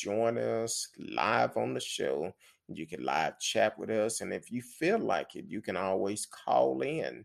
join 0.00 0.38
us 0.38 0.88
live 0.98 1.56
on 1.56 1.74
the 1.74 1.80
show. 1.80 2.32
You 2.68 2.86
can 2.86 3.02
live 3.04 3.38
chat 3.38 3.78
with 3.78 3.90
us. 3.90 4.20
And 4.20 4.32
if 4.32 4.50
you 4.50 4.62
feel 4.62 4.98
like 4.98 5.34
it, 5.34 5.46
you 5.48 5.60
can 5.60 5.76
always 5.76 6.26
call 6.26 6.82
in 6.82 7.24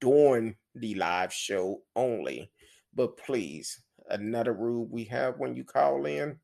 during 0.00 0.54
the 0.74 0.94
live 0.94 1.32
show 1.32 1.82
only. 1.96 2.50
But 2.94 3.16
please, 3.16 3.82
another 4.10 4.52
rule 4.52 4.86
we 4.90 5.04
have 5.04 5.38
when 5.38 5.56
you 5.56 5.64
call 5.64 6.06
in 6.06 6.38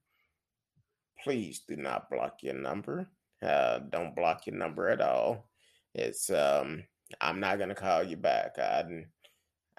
please 1.23 1.63
do 1.69 1.77
not 1.77 2.11
block 2.11 2.43
your 2.43 2.55
number. 2.55 3.09
Uh, 3.43 3.81
don't 3.91 4.17
block 4.17 4.47
your 4.47 4.57
number 4.57 4.89
at 4.89 5.01
all. 5.01 5.49
It's 5.95 6.31
um, 6.31 6.83
I'm 7.21 7.41
not 7.41 7.59
gonna 7.59 7.75
call 7.75 8.03
you 8.03 8.17
back. 8.17 8.59
I, 8.59 8.85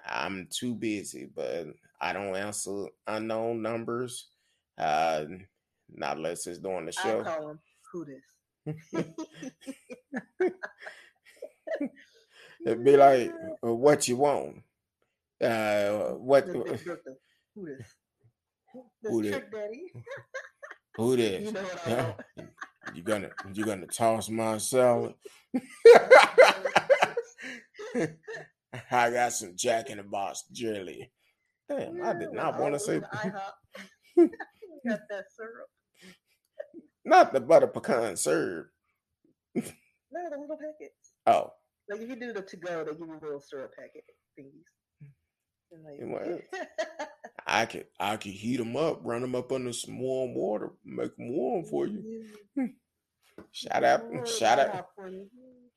I'm 0.06 0.48
too 0.50 0.74
busy, 0.74 1.28
but 1.34 1.66
I 2.00 2.12
don't 2.12 2.36
answer 2.36 2.86
unknown 3.06 3.62
numbers. 3.62 4.28
Uh, 4.78 5.24
not 5.94 6.16
unless 6.16 6.46
it's 6.46 6.58
during 6.58 6.86
the 6.86 6.92
show. 6.92 7.20
I 7.20 7.24
call 7.24 7.48
them 7.48 7.60
who 7.92 8.04
this. 8.04 8.22
It'd 12.66 12.84
be 12.84 12.96
like, 12.96 13.32
well, 13.62 13.76
what 13.76 14.06
you 14.06 14.16
want? 14.16 14.62
Uh, 15.42 16.10
what? 16.16 16.44
Who 16.46 16.64
this? 16.64 16.82
Who 17.54 19.22
this? 19.22 19.32
trick 19.32 19.50
daddy. 19.50 19.92
Who 20.96 21.16
this? 21.16 21.46
You 21.46 21.52
know 21.52 21.62
what 21.62 21.88
I. 22.38 22.42
You 22.94 23.02
gonna 23.02 23.30
you 23.54 23.64
gonna 23.64 23.86
toss 23.86 24.28
my 24.28 24.58
salad? 24.58 25.14
I 28.90 29.10
got 29.10 29.32
some 29.32 29.54
Jack 29.56 29.90
in 29.90 29.96
the 29.98 30.02
Box 30.02 30.44
jelly. 30.52 31.10
Damn, 31.68 32.02
I 32.02 32.14
did 32.14 32.32
not 32.32 32.58
want 32.58 32.74
to 32.74 32.80
say 32.80 33.00
IHOP, 33.00 33.32
got 34.86 35.00
that 35.08 35.24
syrup. 35.36 35.68
Not 37.10 37.32
the 37.32 37.40
butter 37.40 37.66
pecan 37.66 38.16
syrup. 38.16 38.68
No, 39.54 39.62
the 40.30 40.38
little 40.38 40.56
packets. 40.56 41.12
Oh, 41.26 41.52
Like 41.88 42.00
if 42.00 42.08
you 42.08 42.16
do 42.16 42.32
the 42.32 42.40
to 42.42 42.56
go, 42.56 42.84
they 42.84 42.92
give 42.92 43.00
you 43.00 43.18
little 43.20 43.40
syrup 43.40 43.72
packet 43.76 44.04
thingies. 44.38 44.64
Like, 45.72 46.48
I 47.46 47.66
could 47.66 47.86
I 47.98 48.16
could 48.16 48.32
heat 48.32 48.56
them 48.56 48.76
up, 48.76 49.00
run 49.02 49.22
them 49.22 49.34
up 49.34 49.52
under 49.52 49.72
some 49.72 49.98
warm 50.00 50.34
water, 50.34 50.70
make 50.84 51.16
them 51.16 51.32
warm 51.36 51.64
for 51.64 51.86
you. 51.86 52.24
Shout 53.52 53.84
out, 53.84 54.02
shout 54.28 54.58
out, 54.58 54.72
IHOP 54.72 54.84
for 54.96 55.08
you. 55.08 55.26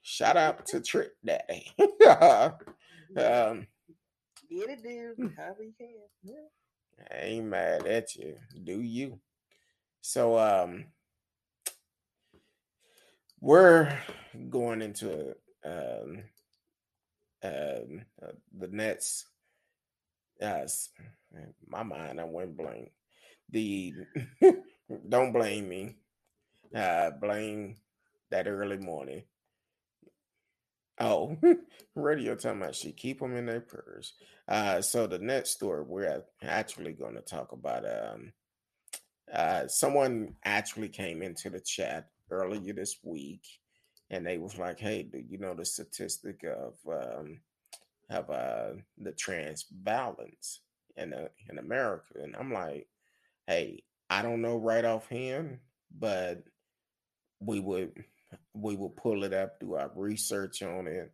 shout 0.02 0.38
out 0.38 0.66
to 0.68 0.81
Trick 0.90 1.12
Daddy. 1.25 1.72
um, 1.80 3.68
Get 4.50 4.70
it, 4.70 4.84
dude. 4.84 5.34
However 5.38 5.64
you 5.64 5.73
can. 5.80 5.95
Yeah. 6.23 6.36
I 7.12 7.23
ain't 7.25 7.45
mad 7.45 7.88
at 7.88 8.16
you. 8.16 8.36
Do 8.64 8.80
you? 8.81 9.20
So 10.02 10.38
um 10.38 10.86
we're 13.44 13.99
going 14.49 14.81
into 14.81 15.36
um 15.66 16.23
um 17.44 18.02
uh, 18.22 18.31
the 18.58 18.67
Nets 18.67 19.25
uh 20.41 20.63
s- 20.63 20.89
my 21.67 21.83
mind 21.83 22.19
I 22.19 22.25
went 22.25 22.58
blank. 22.58 22.91
The 23.50 23.94
don't 25.09 25.33
blame 25.33 25.69
me. 25.69 25.97
Uh 26.75 27.11
blame 27.11 27.77
that 28.31 28.47
early 28.47 28.77
morning. 28.77 29.23
Oh, 31.00 31.38
radio 31.95 32.35
talking 32.35 32.61
about 32.61 32.75
she 32.75 32.91
keep 32.91 33.19
them 33.19 33.35
in 33.35 33.45
their 33.45 33.61
purse. 33.61 34.13
Uh, 34.47 34.81
so 34.81 35.07
the 35.07 35.19
next 35.19 35.52
story 35.52 35.83
we're 35.83 36.23
actually 36.41 36.94
going 36.94 37.16
to 37.16 37.22
talk 37.22 37.52
about. 37.52 37.83
Um, 37.85 38.33
uh, 39.33 39.67
someone 39.67 40.35
actually 40.44 40.89
came 40.89 41.22
into 41.22 41.50
the 41.50 41.59
chat 41.59 42.09
earlier 42.29 42.73
this 42.73 42.97
week, 43.03 43.45
and 44.09 44.25
they 44.25 44.38
was 44.38 44.57
like, 44.57 44.79
"Hey, 44.79 45.03
do 45.03 45.19
you 45.19 45.38
know 45.38 45.53
the 45.53 45.66
statistic 45.66 46.43
of 46.43 46.75
um, 46.88 47.39
of 48.09 48.29
uh, 48.29 48.73
the 48.97 49.11
trans 49.13 49.63
balance 49.63 50.62
in 50.97 51.13
uh, 51.13 51.28
in 51.50 51.59
America?" 51.59 52.13
And 52.22 52.35
I'm 52.35 52.51
like, 52.53 52.88
"Hey, 53.47 53.83
I 54.09 54.22
don't 54.22 54.41
know 54.41 54.57
right 54.57 54.85
offhand, 54.85 55.59
but 55.97 56.44
we 57.39 57.59
would 57.59 58.03
we 58.53 58.75
will 58.75 58.89
pull 58.89 59.23
it 59.23 59.33
up, 59.33 59.59
do 59.59 59.75
our 59.75 59.91
research 59.95 60.62
on 60.63 60.88
it." 60.88 61.12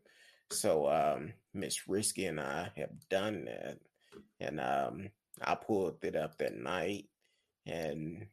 So 0.52 0.90
um 0.90 1.34
Miss 1.53 1.88
Risky 1.88 2.25
and 2.25 2.40
I 2.40 2.72
have 2.75 3.09
done 3.09 3.46
that. 3.46 3.80
And 4.40 4.59
um 4.59 5.09
I 5.42 5.56
pulled 5.56 6.03
it 6.03 6.16
up 6.16 6.38
that 6.38 6.58
night 6.58 7.06
and 7.66 8.25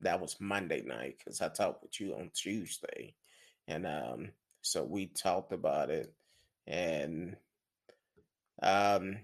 that 0.00 0.20
was 0.20 0.36
Monday 0.40 0.82
night 0.82 1.16
because 1.18 1.40
I 1.40 1.48
talked 1.48 1.82
with 1.82 2.00
you 2.00 2.14
on 2.14 2.30
Tuesday. 2.34 3.14
And 3.66 3.86
um 3.86 4.30
so 4.62 4.84
we 4.84 5.06
talked 5.06 5.52
about 5.52 5.90
it 5.90 6.12
and 6.66 7.36
um 8.62 9.18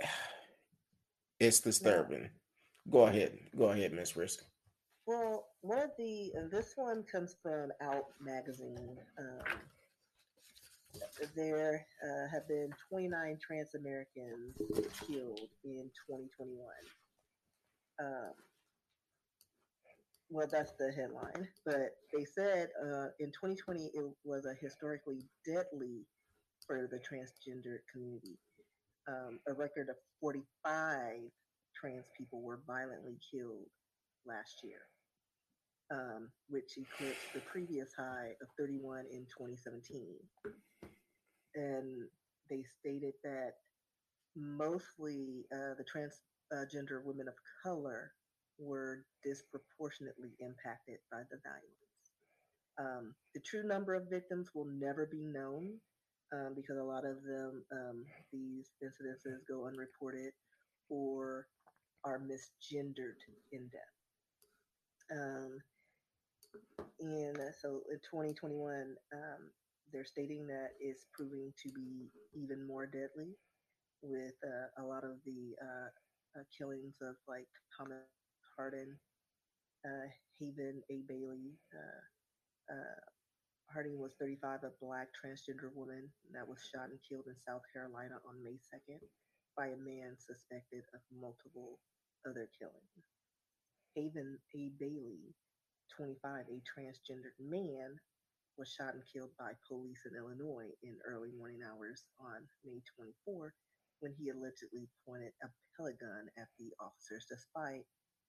it's 1.40 1.60
disturbing. 1.60 2.30
Go 2.90 3.06
ahead. 3.06 3.38
Go 3.56 3.70
ahead, 3.70 3.92
Miss 3.92 4.16
Risky. 4.16 4.46
Well, 5.06 5.46
one 5.62 5.78
of 5.78 5.90
the 5.98 6.32
this 6.50 6.72
one 6.76 7.02
comes 7.10 7.36
from 7.42 7.70
Out 7.82 8.06
magazine. 8.20 8.98
Um, 9.18 9.58
there 11.36 11.86
uh, 12.02 12.28
have 12.32 12.48
been 12.48 12.70
29 12.90 13.38
trans 13.40 13.74
Americans 13.74 14.56
killed 15.06 15.48
in 15.64 15.90
2021. 16.06 16.58
Um, 18.00 18.32
well, 20.30 20.46
that's 20.50 20.72
the 20.78 20.92
headline, 20.92 21.48
but 21.64 21.96
they 22.14 22.24
said 22.24 22.68
uh, 22.82 23.08
in 23.18 23.32
2020 23.32 23.90
it 23.94 24.04
was 24.24 24.44
a 24.44 24.54
historically 24.60 25.24
deadly 25.46 26.06
for 26.66 26.86
the 26.90 26.98
transgender 26.98 27.78
community. 27.92 28.38
Um, 29.08 29.40
a 29.48 29.54
record 29.54 29.88
of 29.88 29.96
45 30.20 31.30
trans 31.74 32.04
people 32.16 32.42
were 32.42 32.60
violently 32.66 33.16
killed 33.32 33.66
last 34.26 34.60
year 34.62 34.80
um, 35.90 36.28
which 36.48 36.76
eclipsed 36.76 37.32
the 37.34 37.40
previous 37.40 37.90
high 37.96 38.32
of 38.42 38.48
31 38.58 39.04
in 39.10 39.26
2017. 39.26 40.16
And 41.54 42.08
they 42.50 42.62
stated 42.80 43.14
that 43.24 43.54
mostly 44.36 45.46
uh, 45.52 45.74
the 45.78 45.84
transgender 46.52 47.04
women 47.04 47.28
of 47.28 47.34
color 47.62 48.12
were 48.58 49.04
disproportionately 49.24 50.30
impacted 50.40 50.98
by 51.10 51.22
the 51.30 51.38
violence. 51.44 51.88
Um, 52.78 53.14
the 53.34 53.40
true 53.40 53.66
number 53.66 53.94
of 53.94 54.10
victims 54.10 54.50
will 54.54 54.66
never 54.66 55.06
be 55.10 55.24
known 55.24 55.78
um, 56.32 56.54
because 56.54 56.78
a 56.78 56.82
lot 56.82 57.04
of 57.04 57.22
them, 57.22 57.64
um, 57.72 58.04
these 58.32 58.70
incidences 58.82 59.46
go 59.48 59.66
unreported 59.66 60.32
or 60.88 61.46
are 62.04 62.20
misgendered 62.20 63.18
in 63.52 63.68
death. 63.68 63.96
Um, 65.10 65.58
and 67.00 67.36
uh, 67.36 67.52
so 67.60 67.80
in 67.90 67.98
2021, 67.98 68.94
um, 69.12 69.50
they're 69.92 70.04
stating 70.04 70.46
that 70.46 70.70
it's 70.80 71.06
proving 71.12 71.52
to 71.62 71.72
be 71.72 72.10
even 72.34 72.66
more 72.66 72.86
deadly 72.86 73.34
with 74.02 74.34
uh, 74.44 74.82
a 74.82 74.84
lot 74.84 75.04
of 75.04 75.18
the 75.24 75.54
uh, 75.60 75.88
uh, 76.38 76.46
killings 76.54 76.94
of 77.02 77.16
like 77.26 77.50
Thomas 77.74 78.06
Hardin, 78.56 78.94
uh, 79.84 80.06
Haven 80.38 80.82
A. 80.90 81.02
Bailey. 81.08 81.58
Uh, 81.74 82.02
uh, 82.72 83.00
Harding 83.68 84.00
was 84.00 84.16
35, 84.18 84.64
a 84.64 84.72
black 84.80 85.08
transgender 85.12 85.68
woman 85.74 86.08
that 86.32 86.48
was 86.48 86.56
shot 86.72 86.88
and 86.88 86.98
killed 87.04 87.28
in 87.28 87.36
South 87.36 87.60
Carolina 87.68 88.16
on 88.24 88.40
May 88.40 88.56
2nd 88.72 89.02
by 89.56 89.74
a 89.74 89.84
man 89.84 90.16
suspected 90.16 90.86
of 90.94 91.00
multiple 91.12 91.78
other 92.24 92.48
killings. 92.56 93.04
Haven 93.94 94.38
A. 94.56 94.70
Bailey 94.78 95.34
25, 95.96 96.48
a 96.48 96.58
transgendered 96.64 97.36
man, 97.42 97.98
was 98.56 98.72
shot 98.72 98.94
and 98.94 99.04
killed 99.12 99.30
by 99.38 99.52
police 99.68 100.02
in 100.08 100.16
Illinois 100.16 100.70
in 100.82 100.96
early 101.06 101.30
morning 101.36 101.60
hours 101.62 102.04
on 102.18 102.42
May 102.64 102.80
24 102.96 103.54
when 104.00 104.14
he 104.18 104.30
allegedly 104.30 104.88
pointed 105.06 105.32
a 105.42 105.48
pellet 105.76 105.98
gun 105.98 106.28
at 106.36 106.48
the 106.58 106.70
officers 106.80 107.26
despite 107.28 107.84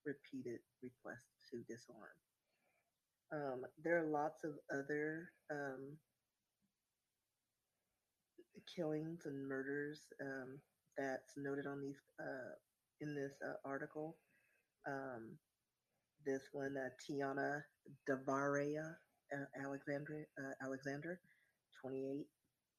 repeated 0.06 0.60
requests 0.82 1.50
to 1.52 1.62
disarm. 1.68 2.18
Um, 3.32 3.62
there 3.84 4.02
are 4.02 4.10
lots 4.10 4.44
of 4.44 4.52
other 4.74 5.30
um, 5.52 5.98
killings 8.76 9.26
and 9.26 9.48
murders 9.48 10.02
um, 10.22 10.60
that's 10.98 11.34
noted 11.38 11.68
on 11.68 11.82
these 11.82 12.02
uh, 12.20 12.54
in 13.02 13.14
this 13.14 13.34
uh, 13.46 13.54
article. 13.66 14.18
Um, 14.88 15.38
this 16.26 16.50
one, 16.52 16.76
uh, 16.76 16.90
Tiana 17.00 17.62
Davarea 18.10 18.96
uh, 19.34 19.46
Alexandra, 19.64 20.22
uh, 20.38 20.66
Alexander, 20.66 21.20
28, 21.82 22.26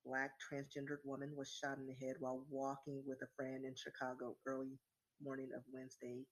black 0.04 0.32
transgendered 0.40 1.04
woman, 1.04 1.32
was 1.36 1.50
shot 1.50 1.78
in 1.78 1.86
the 1.86 2.06
head 2.06 2.16
while 2.18 2.44
walking 2.50 3.02
with 3.06 3.18
a 3.22 3.30
friend 3.36 3.64
in 3.64 3.74
Chicago 3.74 4.36
early 4.46 4.78
morning 5.22 5.50
of 5.56 5.62
Wednesday 5.72 6.24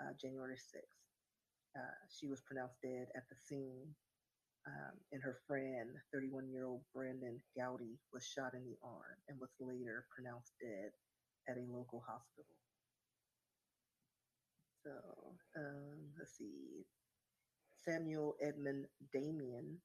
uh, 0.00 0.12
January 0.20 0.56
6th. 0.56 0.98
Uh, 1.76 1.98
she 2.08 2.26
was 2.26 2.42
pronounced 2.42 2.76
dead 2.82 3.08
at 3.16 3.24
the 3.30 3.36
scene, 3.48 3.88
um, 4.66 4.94
and 5.12 5.22
her 5.22 5.38
friend, 5.46 5.88
31 6.12 6.48
year 6.50 6.66
old 6.66 6.82
Brandon 6.94 7.40
Gowdy, 7.56 7.98
was 8.12 8.24
shot 8.26 8.54
in 8.54 8.64
the 8.64 8.76
arm 8.84 9.16
and 9.28 9.40
was 9.40 9.50
later 9.60 10.04
pronounced 10.14 10.52
dead 10.60 10.92
at 11.48 11.56
a 11.56 11.72
local 11.72 12.04
hospital. 12.06 12.56
So 14.84 14.90
um, 15.56 16.12
let's 16.18 16.36
see. 16.36 16.84
Samuel 17.84 18.36
Edmund 18.40 18.86
Damien, 19.12 19.78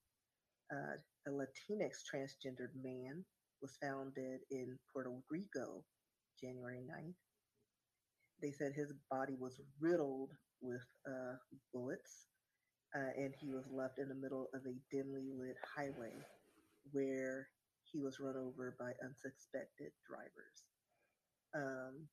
uh, 0.71 0.97
a 1.27 1.31
Latinx 1.31 2.03
transgendered 2.11 2.73
man, 2.81 3.23
was 3.61 3.77
found 3.81 4.13
dead 4.15 4.39
in 4.51 4.77
Puerto 4.93 5.11
Rico 5.29 5.83
January 6.39 6.81
9th. 6.81 7.15
They 8.41 8.51
said 8.51 8.73
his 8.73 8.93
body 9.09 9.35
was 9.39 9.59
riddled 9.79 10.31
with 10.61 10.85
uh, 11.07 11.37
bullets, 11.73 12.27
uh, 12.95 13.11
and 13.17 13.33
he 13.39 13.49
was 13.49 13.65
left 13.71 13.99
in 13.99 14.09
the 14.09 14.15
middle 14.15 14.47
of 14.53 14.61
a 14.65 14.77
dimly 14.95 15.29
lit 15.37 15.57
highway 15.75 16.13
where 16.91 17.47
he 17.83 17.99
was 17.99 18.19
run 18.19 18.35
over 18.37 18.75
by 18.79 18.91
unsuspected 19.03 19.91
drivers. 20.07 20.57
Um, 21.55 22.07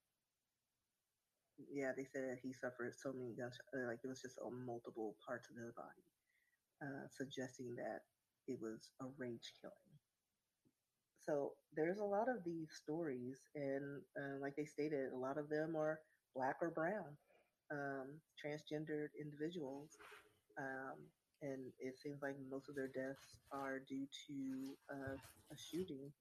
yeah, 1.70 1.92
they 1.96 2.06
said 2.10 2.38
he 2.42 2.52
suffered 2.52 2.94
so 2.96 3.12
many 3.12 3.34
gunshots, 3.36 3.70
like 3.74 4.00
it 4.02 4.08
was 4.08 4.22
just 4.22 4.38
on 4.44 4.66
multiple 4.66 5.14
parts 5.26 5.48
of 5.50 5.56
his 5.56 5.72
body, 5.74 6.04
uh, 6.82 7.06
suggesting 7.12 7.76
that 7.76 8.02
it 8.48 8.58
was 8.60 8.90
a 9.00 9.06
rage 9.18 9.52
killing. 9.60 9.74
So 11.24 11.52
there's 11.74 11.98
a 11.98 12.04
lot 12.04 12.28
of 12.28 12.44
these 12.44 12.68
stories, 12.82 13.40
and 13.54 14.02
uh, 14.16 14.38
like 14.40 14.56
they 14.56 14.66
stated, 14.66 15.12
a 15.12 15.16
lot 15.16 15.38
of 15.38 15.48
them 15.48 15.74
are 15.76 16.00
black 16.36 16.56
or 16.60 16.70
brown, 16.70 17.16
um, 17.72 18.20
transgendered 18.36 19.08
individuals, 19.18 19.90
um, 20.58 20.98
and 21.40 21.72
it 21.78 21.98
seems 21.98 22.20
like 22.22 22.36
most 22.50 22.68
of 22.68 22.74
their 22.74 22.88
deaths 22.88 23.38
are 23.52 23.80
due 23.88 24.06
to 24.26 24.74
uh, 24.92 25.14
a 25.14 25.56
shooting. 25.56 26.12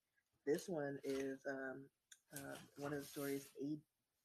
This 0.45 0.67
one 0.67 0.97
is 1.03 1.39
um, 1.49 1.83
uh, 2.35 2.55
one 2.77 2.93
of 2.93 2.99
the 2.99 3.05
stories. 3.05 3.47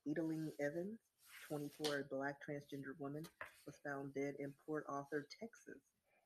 Adeline 0.08 0.50
Evans, 0.60 1.00
24, 1.48 2.00
a 2.00 2.14
black 2.14 2.36
transgender 2.48 2.98
woman, 2.98 3.24
was 3.66 3.76
found 3.84 4.14
dead 4.14 4.34
in 4.38 4.52
Port 4.66 4.84
Arthur, 4.88 5.26
Texas, 5.40 5.82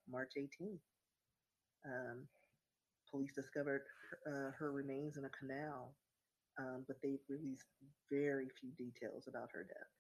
March 0.09 0.33
18th. 0.39 0.79
Um, 1.85 2.27
police 3.11 3.33
discovered 3.35 3.83
her, 4.11 4.19
uh, 4.27 4.51
her, 4.59 4.73
remains 4.73 5.17
in 5.17 5.25
a 5.25 5.31
canal, 5.31 5.95
um, 6.59 6.85
but 6.87 6.97
they've 7.03 7.27
released 7.29 7.67
very 8.11 8.49
few 8.61 8.71
details 8.79 9.27
about 9.29 9.51
her 9.53 9.65
death, 9.65 9.93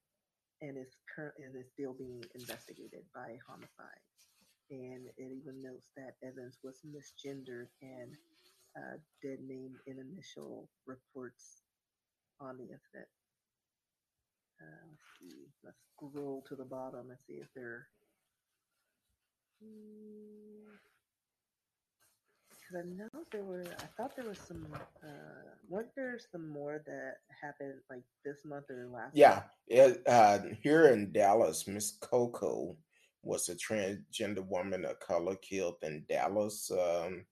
and 0.60 0.78
is 0.78 0.96
current 1.14 1.34
and 1.38 1.56
is 1.56 1.70
still 1.72 1.92
being 1.92 2.22
investigated 2.34 3.02
by 3.14 3.36
homicide. 3.46 4.02
And 4.70 5.06
it 5.18 5.30
even 5.34 5.60
notes 5.60 5.90
that 5.96 6.16
Evans 6.26 6.58
was 6.62 6.80
misgendered 6.86 7.68
and 7.82 8.14
uh, 8.76 8.96
dead 9.22 9.38
named 9.46 9.76
in 9.86 9.98
initial 9.98 10.68
reports 10.86 11.62
on 12.40 12.56
the 12.56 12.64
incident. 12.64 13.08
Uh, 14.60 14.86
let's 14.88 15.02
see. 15.18 15.48
Let's 15.64 15.76
scroll 15.94 16.44
to 16.48 16.56
the 16.56 16.64
bottom 16.64 17.10
and 17.10 17.18
see 17.26 17.34
if 17.34 17.48
there. 17.54 17.88
Because 22.72 22.86
I 22.86 22.96
know 22.96 23.08
there 23.30 23.44
were. 23.44 23.64
I 23.78 23.86
thought 23.96 24.16
there 24.16 24.28
was 24.28 24.38
some. 24.38 24.66
Uh, 25.02 25.50
weren't 25.68 25.94
there 25.96 26.18
some 26.30 26.48
more 26.48 26.82
that 26.86 27.16
happened 27.40 27.74
like 27.90 28.02
this 28.24 28.44
month 28.44 28.70
or 28.70 28.88
last? 28.92 29.14
Yeah, 29.14 29.42
it, 29.66 30.02
uh, 30.06 30.38
here 30.62 30.86
in 30.86 31.12
Dallas, 31.12 31.66
Miss 31.66 31.92
Coco 32.00 32.76
was 33.22 33.48
a 33.48 33.54
transgender 33.54 34.44
woman 34.46 34.84
of 34.84 35.00
color 35.00 35.36
killed 35.36 35.76
in 35.82 36.04
Dallas. 36.08 36.70
Um, 36.70 37.24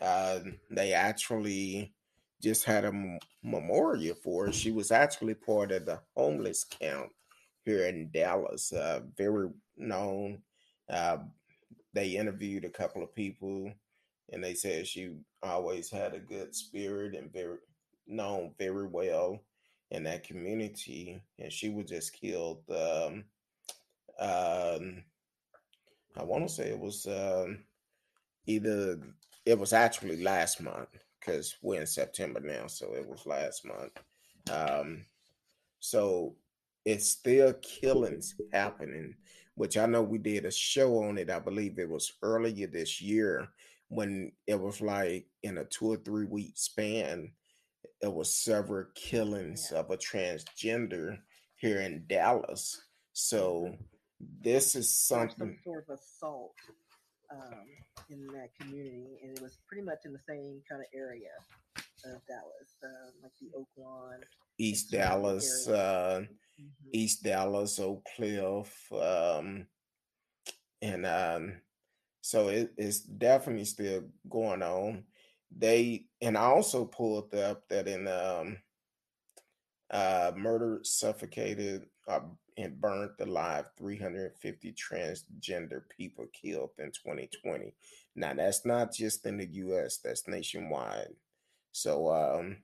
uh, 0.00 0.40
they 0.70 0.92
actually 0.92 1.94
just 2.42 2.64
had 2.64 2.84
a 2.84 2.88
m- 2.88 3.18
memorial 3.42 4.16
for 4.22 4.46
her. 4.46 4.52
She 4.52 4.70
was 4.70 4.90
actually 4.90 5.34
part 5.34 5.72
of 5.72 5.86
the 5.86 6.00
homeless 6.16 6.64
camp 6.64 7.10
here 7.64 7.86
in 7.86 8.10
Dallas, 8.12 8.72
uh, 8.72 9.00
very 9.16 9.48
known. 9.76 10.42
Uh, 10.88 11.18
they 11.92 12.16
interviewed 12.16 12.64
a 12.64 12.70
couple 12.70 13.02
of 13.02 13.14
people, 13.14 13.72
and 14.32 14.42
they 14.42 14.54
said 14.54 14.86
she 14.86 15.12
always 15.42 15.90
had 15.90 16.14
a 16.14 16.18
good 16.18 16.54
spirit 16.54 17.14
and 17.14 17.32
very 17.32 17.58
known 18.06 18.52
very 18.58 18.86
well 18.86 19.40
in 19.90 20.04
that 20.04 20.24
community. 20.24 21.20
And 21.38 21.52
she 21.52 21.68
was 21.70 21.86
just 21.86 22.18
killed. 22.18 22.62
Um, 22.70 23.24
um, 24.18 25.02
I 26.16 26.22
want 26.22 26.46
to 26.48 26.54
say 26.54 26.68
it 26.70 26.78
was 26.78 27.06
um, 27.06 27.64
either 28.46 28.98
it 29.44 29.58
was 29.58 29.72
actually 29.72 30.22
last 30.22 30.60
month 30.60 30.88
because 31.20 31.56
we're 31.62 31.80
in 31.80 31.86
September 31.86 32.40
now, 32.40 32.66
so 32.66 32.94
it 32.94 33.06
was 33.06 33.26
last 33.26 33.64
month. 33.64 33.92
Um, 34.50 35.04
so 35.80 36.36
it's 36.84 37.10
still 37.10 37.52
killings 37.54 38.34
happening, 38.52 39.14
which 39.54 39.76
I 39.76 39.86
know 39.86 40.02
we 40.02 40.18
did 40.18 40.44
a 40.44 40.50
show 40.50 41.02
on 41.04 41.18
it. 41.18 41.30
I 41.30 41.38
believe 41.38 41.78
it 41.78 41.88
was 41.88 42.12
earlier 42.22 42.66
this 42.66 43.00
year 43.00 43.48
when 43.88 44.32
it 44.46 44.60
was 44.60 44.80
like 44.80 45.26
in 45.42 45.58
a 45.58 45.64
two 45.64 45.92
or 45.92 45.96
three 45.96 46.26
week 46.26 46.52
span, 46.56 47.32
it 48.00 48.12
was 48.12 48.34
several 48.34 48.86
killings 48.94 49.68
yeah. 49.72 49.78
of 49.78 49.90
a 49.90 49.96
transgender 49.96 51.18
here 51.56 51.80
in 51.80 52.04
Dallas. 52.06 52.82
So 53.12 53.74
this 54.40 54.74
is 54.74 54.96
something 54.96 55.36
some 55.38 55.56
sort 55.64 55.86
of 55.88 55.98
assault 55.98 56.54
um, 57.30 57.64
in 58.10 58.26
that 58.28 58.50
community, 58.60 59.18
and 59.22 59.36
it 59.36 59.42
was 59.42 59.58
pretty 59.68 59.84
much 59.84 59.98
in 60.04 60.12
the 60.12 60.20
same 60.28 60.60
kind 60.68 60.82
of 60.82 60.86
area 60.94 61.30
of 62.06 62.20
Dallas, 62.26 62.76
uh, 62.82 63.10
like 63.22 63.32
the 63.40 63.48
Oak 63.56 63.68
Lawn, 63.76 64.20
East 64.58 64.90
Dallas, 64.90 65.68
uh, 65.68 66.20
mm-hmm. 66.20 66.88
East 66.92 67.22
Dallas, 67.22 67.78
Oak 67.78 68.06
Cliff, 68.16 68.92
um, 68.92 69.66
and 70.82 71.06
um, 71.06 71.54
so 72.24 72.48
it, 72.48 72.72
it's 72.78 73.00
definitely 73.00 73.66
still 73.66 74.04
going 74.30 74.62
on. 74.62 75.04
They 75.54 76.06
and 76.22 76.38
I 76.38 76.44
also 76.44 76.86
pulled 76.86 77.34
up 77.34 77.68
that 77.68 77.86
in 77.86 78.08
um, 78.08 78.56
uh, 79.90 80.32
murder, 80.34 80.80
suffocated, 80.84 81.84
uh, 82.08 82.20
and 82.56 82.80
burned 82.80 83.10
alive 83.20 83.66
350 83.76 84.72
transgender 84.72 85.82
people 85.94 86.24
killed 86.32 86.70
in 86.78 86.92
2020. 86.92 87.74
Now 88.16 88.32
that's 88.32 88.64
not 88.64 88.94
just 88.94 89.26
in 89.26 89.36
the 89.36 89.46
US, 89.46 89.98
that's 89.98 90.26
nationwide. 90.26 91.14
So 91.72 92.10
um 92.10 92.56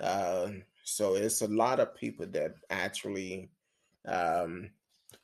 uh 0.00 0.48
so 0.82 1.14
it's 1.14 1.42
a 1.42 1.48
lot 1.48 1.78
of 1.78 1.94
people 1.94 2.26
that 2.32 2.56
actually 2.70 3.50
um 4.04 4.70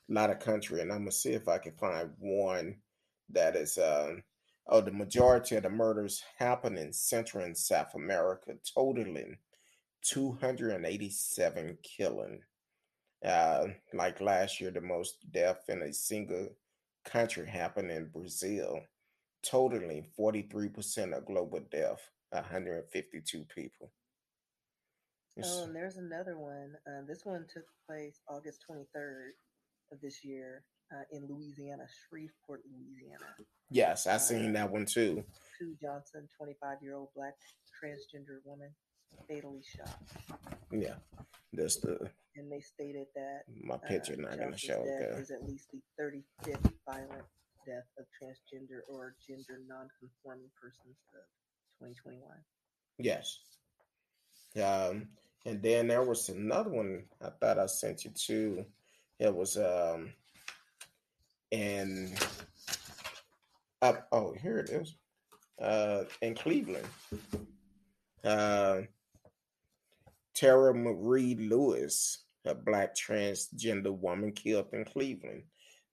a 0.09 0.13
lot 0.13 0.29
of 0.29 0.39
country 0.39 0.79
and 0.79 0.89
I'm 0.89 0.99
gonna 0.99 1.11
see 1.11 1.33
if 1.33 1.49
I 1.49 1.57
can 1.57 1.73
find 1.73 2.11
one 2.17 2.77
that 3.33 3.55
is 3.55 3.77
uh 3.77 4.15
oh 4.67 4.81
the 4.81 4.91
majority 4.91 5.55
of 5.55 5.63
the 5.63 5.69
murders 5.69 6.23
happen 6.37 6.77
in 6.77 6.93
Central 6.93 7.43
and 7.43 7.57
South 7.57 7.93
America, 7.95 8.53
totaling 8.73 9.37
287 10.03 11.77
killing 11.83 12.41
uh, 13.23 13.67
like 13.93 14.19
last 14.19 14.59
year, 14.59 14.71
the 14.71 14.81
most 14.81 15.17
death 15.31 15.63
in 15.69 15.81
a 15.81 15.93
single 15.93 16.49
country 17.05 17.47
happened 17.47 17.89
in 17.89 18.09
Brazil, 18.09 18.81
totaling 19.43 20.05
43% 20.19 21.17
of 21.17 21.25
global 21.25 21.61
death, 21.71 22.01
152 22.31 23.45
people. 23.55 23.91
Oh, 25.43 25.63
and 25.63 25.75
there's 25.75 25.97
another 25.97 26.37
one. 26.37 26.73
Uh, 26.85 27.01
this 27.07 27.21
one 27.23 27.45
took 27.51 27.65
place 27.87 28.19
August 28.27 28.65
23rd 28.69 29.29
of 29.91 30.01
this 30.01 30.23
year 30.23 30.63
uh, 30.91 31.03
in 31.11 31.27
Louisiana, 31.27 31.83
Shreveport, 31.87 32.61
Louisiana. 32.71 33.25
Yes, 33.69 34.07
I 34.07 34.17
seen 34.17 34.49
uh, 34.49 34.59
that 34.59 34.71
one 34.71 34.85
too. 34.85 35.23
Sue 35.57 35.75
Johnson, 35.81 36.27
25 36.37 36.77
year 36.81 36.95
old 36.95 37.09
black 37.15 37.33
transgender 37.81 38.39
woman, 38.45 38.69
fatally 39.27 39.63
shot. 39.63 39.97
Yeah, 40.71 40.95
that's 41.53 41.77
the 41.77 42.09
and 42.35 42.51
they 42.51 42.61
stated 42.61 43.07
that 43.15 43.43
my 43.63 43.77
picture 43.77 44.13
uh, 44.13 44.21
not 44.21 44.39
going 44.39 44.51
to 44.51 44.57
show. 44.57 44.83
Death 44.83 45.19
is 45.19 45.31
at 45.31 45.47
least 45.47 45.69
the 45.71 45.81
35th 46.01 46.71
violent 46.87 47.25
death 47.65 47.85
of 47.97 48.05
transgender 48.21 48.81
or 48.89 49.15
gender 49.25 49.61
non-conforming 49.67 50.49
persons 50.59 50.97
of 51.13 51.23
2021. 51.79 52.21
Yes. 52.97 53.39
Um, 54.55 55.07
and 55.45 55.61
then 55.61 55.87
there 55.87 56.03
was 56.03 56.29
another 56.29 56.69
one 56.69 57.03
I 57.21 57.29
thought 57.29 57.59
I 57.59 57.65
sent 57.67 58.05
you 58.05 58.11
to. 58.27 58.65
It 59.19 59.33
was 59.33 59.57
um, 59.57 60.13
and 61.53 62.17
uh, 63.81 63.93
oh, 64.11 64.33
here 64.41 64.57
it 64.57 64.69
is. 64.69 64.95
Uh, 65.61 66.03
in 66.21 66.35
Cleveland. 66.35 66.87
Uh, 68.23 68.81
Tara 70.33 70.73
Marie 70.73 71.35
Lewis 71.35 72.23
a 72.45 72.53
black 72.53 72.95
transgender 72.95 73.97
woman 73.97 74.31
killed 74.31 74.67
in 74.73 74.85
Cleveland. 74.85 75.43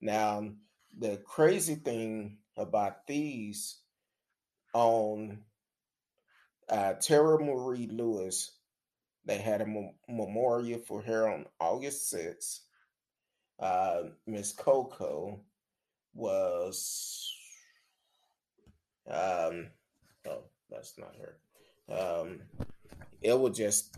Now, 0.00 0.50
the 0.98 1.18
crazy 1.24 1.76
thing 1.76 2.38
about 2.56 3.06
these 3.06 3.78
on 4.74 5.38
uh, 6.68 6.94
Tara 6.94 7.42
Marie 7.42 7.88
Lewis, 7.88 8.50
they 9.24 9.38
had 9.38 9.60
a 9.60 9.90
memorial 10.08 10.80
for 10.80 11.02
her 11.02 11.28
on 11.28 11.46
August 11.60 12.12
6th. 12.12 12.60
Uh, 13.58 14.10
Miss 14.26 14.52
Coco 14.52 15.40
was, 16.14 17.32
um, 19.08 19.68
oh, 20.28 20.44
that's 20.70 20.98
not 20.98 21.14
her. 21.16 21.36
Um, 21.94 22.40
it 23.22 23.38
was 23.38 23.56
just, 23.56 23.96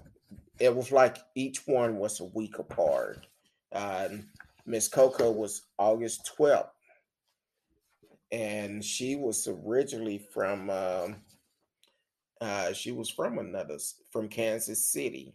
it 0.58 0.74
was 0.74 0.92
like 0.92 1.18
each 1.34 1.66
one 1.66 1.98
was 1.98 2.20
a 2.20 2.24
week 2.24 2.58
apart. 2.58 3.26
Um, 3.72 4.28
Miss 4.66 4.88
Coco 4.88 5.30
was 5.30 5.62
August 5.78 6.30
12th, 6.38 6.68
and 8.30 8.84
she 8.84 9.16
was 9.16 9.48
originally 9.48 10.18
from, 10.32 10.70
um, 10.70 11.16
uh, 12.40 12.72
she 12.72 12.92
was 12.92 13.08
from 13.08 13.38
another, 13.38 13.78
from 14.10 14.28
Kansas 14.28 14.86
City. 14.86 15.34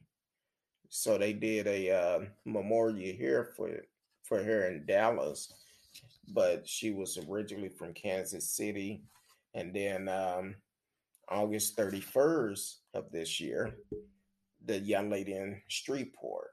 So 0.89 1.17
they 1.17 1.33
did 1.33 1.67
a 1.67 1.91
uh, 1.91 2.19
memorial 2.45 3.15
here 3.15 3.53
for 3.55 3.69
for 4.23 4.43
her 4.43 4.67
in 4.67 4.85
Dallas, 4.85 5.53
but 6.33 6.67
she 6.67 6.91
was 6.91 7.17
originally 7.29 7.69
from 7.69 7.93
Kansas 7.93 8.49
City, 8.49 9.03
and 9.53 9.73
then 9.73 10.07
um, 10.09 10.55
August 11.29 11.77
31st 11.77 12.75
of 12.93 13.11
this 13.11 13.39
year, 13.39 13.77
the 14.65 14.79
young 14.79 15.09
lady 15.09 15.33
in 15.33 15.61
Shreveport, 15.67 16.51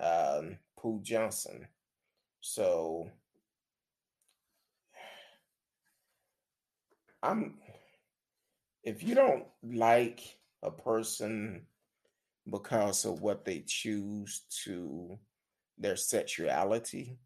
um, 0.00 0.58
Pooh 0.78 1.00
Johnson. 1.02 1.66
So 2.40 3.10
I'm 7.22 7.54
if 8.84 9.02
you 9.02 9.14
don't 9.14 9.44
like 9.62 10.20
a 10.62 10.70
person 10.70 11.62
because 12.50 13.04
of 13.04 13.20
what 13.20 13.44
they 13.44 13.62
choose 13.66 14.42
to 14.64 15.18
their 15.78 15.96
sexuality, 15.96 17.16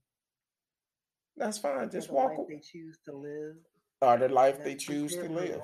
that's 1.37 1.59
fine. 1.59 1.91
Just 1.91 2.09
the 2.09 2.15
walk. 2.15 2.39
life 2.39 2.47
they 2.49 2.61
choose 2.61 2.99
to 3.05 3.17
live. 3.17 3.57
Or 4.01 4.19
the 4.19 4.29
life 4.29 4.63
they 4.63 4.75
choose 4.75 5.15
to 5.15 5.29
live. 5.29 5.61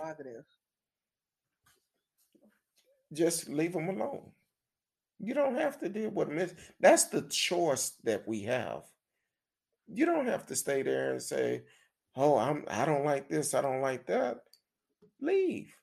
Just 3.12 3.48
leave 3.48 3.72
them 3.72 3.88
alone. 3.88 4.32
You 5.18 5.34
don't 5.34 5.56
have 5.56 5.78
to 5.80 5.88
deal 5.88 6.10
with 6.10 6.28
them. 6.28 6.50
That's 6.80 7.04
the 7.04 7.22
choice 7.22 7.92
that 8.04 8.26
we 8.26 8.42
have. 8.42 8.82
You 9.86 10.06
don't 10.06 10.26
have 10.26 10.46
to 10.46 10.56
stay 10.56 10.82
there 10.82 11.12
and 11.12 11.22
say, 11.22 11.64
"Oh, 12.16 12.36
I'm. 12.36 12.64
I 12.68 12.84
don't 12.84 13.04
like 13.04 13.28
this. 13.28 13.54
I 13.54 13.60
don't 13.60 13.82
like 13.82 14.06
that." 14.06 14.38
Leave. 15.20 15.74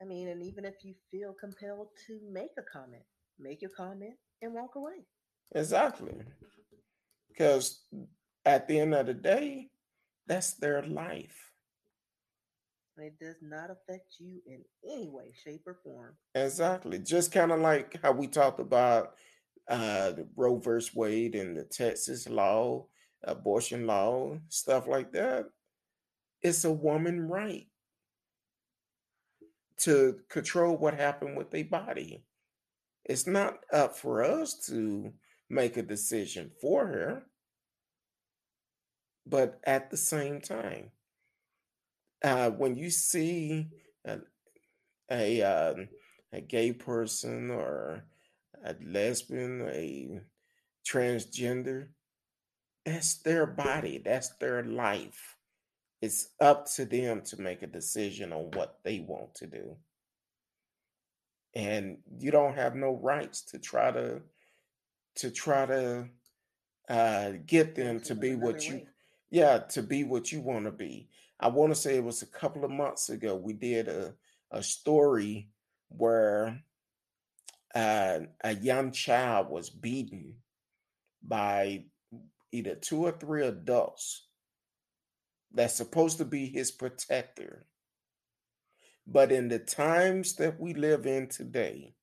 I 0.00 0.04
mean, 0.04 0.28
and 0.28 0.42
even 0.42 0.64
if 0.64 0.84
you 0.84 0.94
feel 1.10 1.34
compelled 1.40 1.88
to 2.06 2.20
make 2.30 2.50
a 2.58 2.62
comment, 2.70 3.02
make 3.38 3.62
your 3.62 3.70
comment 3.74 4.14
and 4.42 4.52
walk 4.52 4.74
away. 4.76 5.06
Exactly. 5.54 6.12
Because 7.36 7.82
at 8.44 8.66
the 8.66 8.78
end 8.80 8.94
of 8.94 9.06
the 9.06 9.14
day, 9.14 9.68
that's 10.26 10.54
their 10.54 10.82
life. 10.82 11.52
It 12.98 13.18
does 13.20 13.36
not 13.42 13.70
affect 13.70 14.14
you 14.18 14.40
in 14.46 14.64
any 14.82 15.08
way, 15.10 15.34
shape, 15.44 15.64
or 15.66 15.76
form. 15.84 16.14
Exactly. 16.34 16.98
Just 16.98 17.30
kind 17.30 17.52
of 17.52 17.60
like 17.60 18.00
how 18.02 18.12
we 18.12 18.26
talked 18.26 18.58
about 18.58 19.12
uh, 19.68 20.12
the 20.12 20.26
Roe 20.34 20.56
versus 20.56 20.94
Wade 20.94 21.34
and 21.34 21.54
the 21.54 21.64
Texas 21.64 22.26
law, 22.26 22.86
abortion 23.24 23.86
law, 23.86 24.38
stuff 24.48 24.86
like 24.86 25.12
that. 25.12 25.44
It's 26.40 26.64
a 26.64 26.72
woman 26.72 27.28
right 27.28 27.66
to 29.78 30.20
control 30.30 30.76
what 30.76 30.94
happened 30.94 31.36
with 31.36 31.50
their 31.50 31.64
body. 31.64 32.24
It's 33.04 33.26
not 33.26 33.58
up 33.72 33.96
for 33.96 34.24
us 34.24 34.54
to 34.68 35.12
make 35.48 35.76
a 35.76 35.82
decision 35.82 36.50
for 36.60 36.86
her. 36.86 37.22
But 39.26 39.60
at 39.64 39.90
the 39.90 39.96
same 39.96 40.40
time, 40.40 40.90
uh, 42.24 42.50
when 42.50 42.76
you 42.76 42.90
see 42.90 43.68
a 44.04 44.18
a, 45.10 45.42
um, 45.42 45.88
a 46.32 46.40
gay 46.40 46.72
person 46.72 47.50
or 47.50 48.04
a 48.64 48.74
lesbian, 48.84 49.68
a 49.72 50.20
transgender, 50.84 51.88
that's 52.84 53.16
their 53.22 53.46
body, 53.46 54.02
that's 54.04 54.30
their 54.40 54.64
life. 54.64 55.36
It's 56.02 56.28
up 56.40 56.66
to 56.74 56.84
them 56.84 57.22
to 57.22 57.40
make 57.40 57.62
a 57.62 57.66
decision 57.68 58.32
on 58.32 58.50
what 58.52 58.78
they 58.84 59.00
want 59.00 59.34
to 59.36 59.46
do. 59.46 59.76
And 61.54 61.98
you 62.18 62.30
don't 62.30 62.56
have 62.56 62.74
no 62.74 62.92
rights 62.92 63.42
to 63.50 63.58
try 63.58 63.90
to 63.90 64.20
to 65.16 65.30
try 65.30 65.66
to 65.66 66.08
uh, 66.88 67.32
get 67.46 67.74
them 67.74 68.00
to 68.00 68.14
be 68.14 68.34
what 68.36 68.68
you 68.68 68.82
yeah 69.30 69.58
to 69.58 69.82
be 69.82 70.04
what 70.04 70.30
you 70.30 70.40
want 70.40 70.64
to 70.64 70.70
be. 70.70 71.08
I 71.40 71.48
want 71.48 71.72
to 71.72 71.78
say 71.78 71.96
it 71.96 72.04
was 72.04 72.22
a 72.22 72.26
couple 72.26 72.64
of 72.64 72.70
months 72.70 73.08
ago 73.08 73.34
we 73.34 73.52
did 73.52 73.88
a, 73.88 74.14
a 74.50 74.62
story 74.62 75.48
where 75.88 76.62
uh, 77.74 78.20
a 78.42 78.54
young 78.54 78.92
child 78.92 79.50
was 79.50 79.68
beaten 79.68 80.36
by 81.22 81.84
either 82.52 82.74
two 82.74 83.04
or 83.04 83.12
three 83.12 83.44
adults 83.44 84.28
that's 85.52 85.74
supposed 85.74 86.18
to 86.18 86.24
be 86.24 86.46
his 86.46 86.70
protector. 86.70 87.66
But 89.06 89.30
in 89.30 89.48
the 89.48 89.58
times 89.58 90.36
that 90.36 90.58
we 90.58 90.74
live 90.74 91.06
in 91.06 91.28
today 91.28 91.95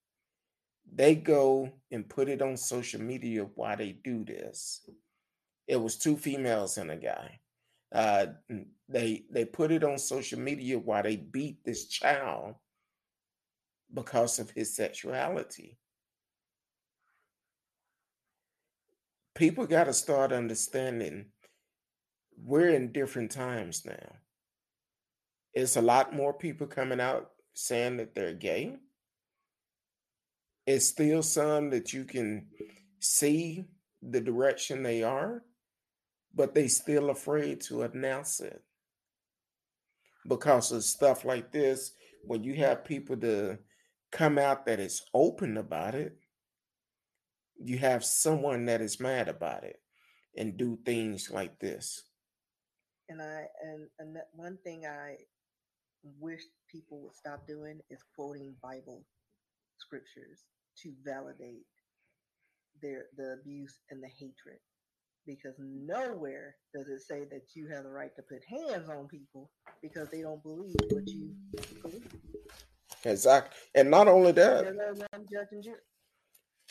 they 0.91 1.15
go 1.15 1.71
and 1.91 2.07
put 2.07 2.29
it 2.29 2.41
on 2.41 2.57
social 2.57 3.01
media 3.01 3.47
why 3.55 3.75
they 3.75 3.91
do 3.91 4.23
this. 4.23 4.87
It 5.67 5.77
was 5.77 5.97
two 5.97 6.17
females 6.17 6.77
and 6.77 6.91
a 6.91 6.97
guy. 6.97 7.39
Uh 7.93 8.27
they 8.89 9.25
they 9.31 9.45
put 9.45 9.71
it 9.71 9.83
on 9.83 9.97
social 9.97 10.39
media 10.39 10.77
why 10.77 11.01
they 11.01 11.15
beat 11.15 11.63
this 11.63 11.87
child 11.87 12.55
because 13.93 14.39
of 14.39 14.49
his 14.49 14.75
sexuality. 14.75 15.77
People 19.35 19.65
got 19.65 19.85
to 19.85 19.93
start 19.93 20.31
understanding 20.31 21.25
we're 22.43 22.69
in 22.69 22.91
different 22.91 23.31
times 23.31 23.85
now. 23.85 24.15
It's 25.53 25.75
a 25.75 25.81
lot 25.81 26.15
more 26.15 26.33
people 26.33 26.67
coming 26.67 26.99
out 26.99 27.31
saying 27.53 27.97
that 27.97 28.15
they're 28.15 28.33
gay 28.33 28.77
it's 30.65 30.87
still 30.87 31.21
some 31.21 31.69
that 31.69 31.93
you 31.93 32.05
can 32.05 32.47
see 32.99 33.65
the 34.01 34.21
direction 34.21 34.83
they 34.83 35.03
are 35.03 35.43
but 36.35 36.55
they 36.55 36.67
still 36.67 37.11
afraid 37.11 37.61
to 37.61 37.83
announce 37.83 38.39
it. 38.39 38.63
Because 40.27 40.71
of 40.71 40.83
stuff 40.83 41.25
like 41.25 41.51
this 41.51 41.91
when 42.25 42.43
you 42.43 42.55
have 42.55 42.85
people 42.85 43.17
to 43.17 43.59
come 44.11 44.37
out 44.37 44.65
that 44.65 44.79
is 44.79 45.03
open 45.13 45.57
about 45.57 45.95
it 45.95 46.17
you 47.59 47.77
have 47.77 48.03
someone 48.03 48.65
that 48.65 48.81
is 48.81 48.99
mad 48.99 49.27
about 49.27 49.63
it 49.63 49.79
and 50.37 50.57
do 50.57 50.77
things 50.85 51.29
like 51.31 51.57
this. 51.59 52.03
And 53.09 53.21
I 53.21 53.45
and, 53.63 53.87
and 53.99 54.17
one 54.33 54.57
thing 54.63 54.85
I 54.85 55.17
wish 56.19 56.41
people 56.69 57.01
would 57.03 57.15
stop 57.15 57.47
doing 57.47 57.79
is 57.89 58.03
quoting 58.15 58.55
Bible 58.61 59.03
scriptures 59.77 60.43
to 60.81 60.93
validate 61.03 61.65
their 62.81 63.05
the 63.17 63.37
abuse 63.39 63.79
and 63.89 64.01
the 64.03 64.07
hatred. 64.07 64.59
Because 65.25 65.53
nowhere 65.57 66.55
does 66.75 66.87
it 66.87 67.01
say 67.01 67.25
that 67.31 67.43
you 67.55 67.69
have 67.73 67.83
the 67.83 67.89
right 67.89 68.11
to 68.15 68.21
put 68.23 68.43
hands 68.45 68.89
on 68.89 69.07
people 69.07 69.49
because 69.81 70.09
they 70.09 70.21
don't 70.21 70.43
believe 70.43 70.75
what 70.89 71.07
you 71.07 71.33
believe. 71.81 72.07
exactly 73.05 73.57
and 73.75 73.89
not 73.89 74.07
only 74.07 74.31
that 74.33 74.63
They're 74.63 74.73
the 74.73 75.05
one 75.11 75.25
and 75.53 75.67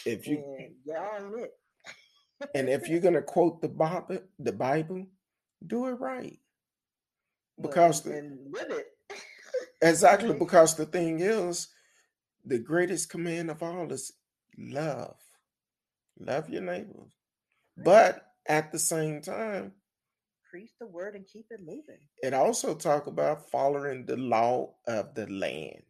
if 0.05 0.27
you 0.27 0.43
And 0.59 0.75
y'all 0.85 1.35
it. 1.37 1.51
and 2.55 2.69
if 2.69 2.89
you're 2.89 3.01
going 3.01 3.15
to 3.15 3.23
quote 3.23 3.61
the 3.63 3.69
bible 3.69 4.19
the 4.39 4.53
bible 4.53 5.07
do 5.67 5.87
it 5.87 5.93
right 6.01 6.39
because 7.61 8.03
the, 8.03 8.19
and 8.19 8.39
live 8.53 8.71
it. 8.71 8.87
exactly 9.83 10.35
because 10.35 10.75
the 10.75 10.87
thing 10.87 11.21
is 11.21 11.69
the 12.45 12.59
greatest 12.59 13.11
command 13.11 13.51
of 13.51 13.63
all 13.63 13.91
is 13.93 14.13
love 14.59 15.17
love 16.19 16.49
your 16.51 16.63
neighbors 16.63 17.13
but 17.77 18.27
at 18.47 18.73
the 18.73 18.79
same 18.79 19.21
time 19.21 19.73
Preach 20.51 20.73
the 20.79 20.87
word 20.87 21.15
and 21.15 21.27
keep 21.27 21.47
it 21.51 21.61
moving. 21.61 21.99
it 22.23 22.35
also 22.35 22.75
talk 22.75 23.07
about 23.07 23.51
following 23.51 24.05
the 24.05 24.17
law 24.17 24.75
of 24.87 25.15
the 25.15 25.27
land 25.27 25.83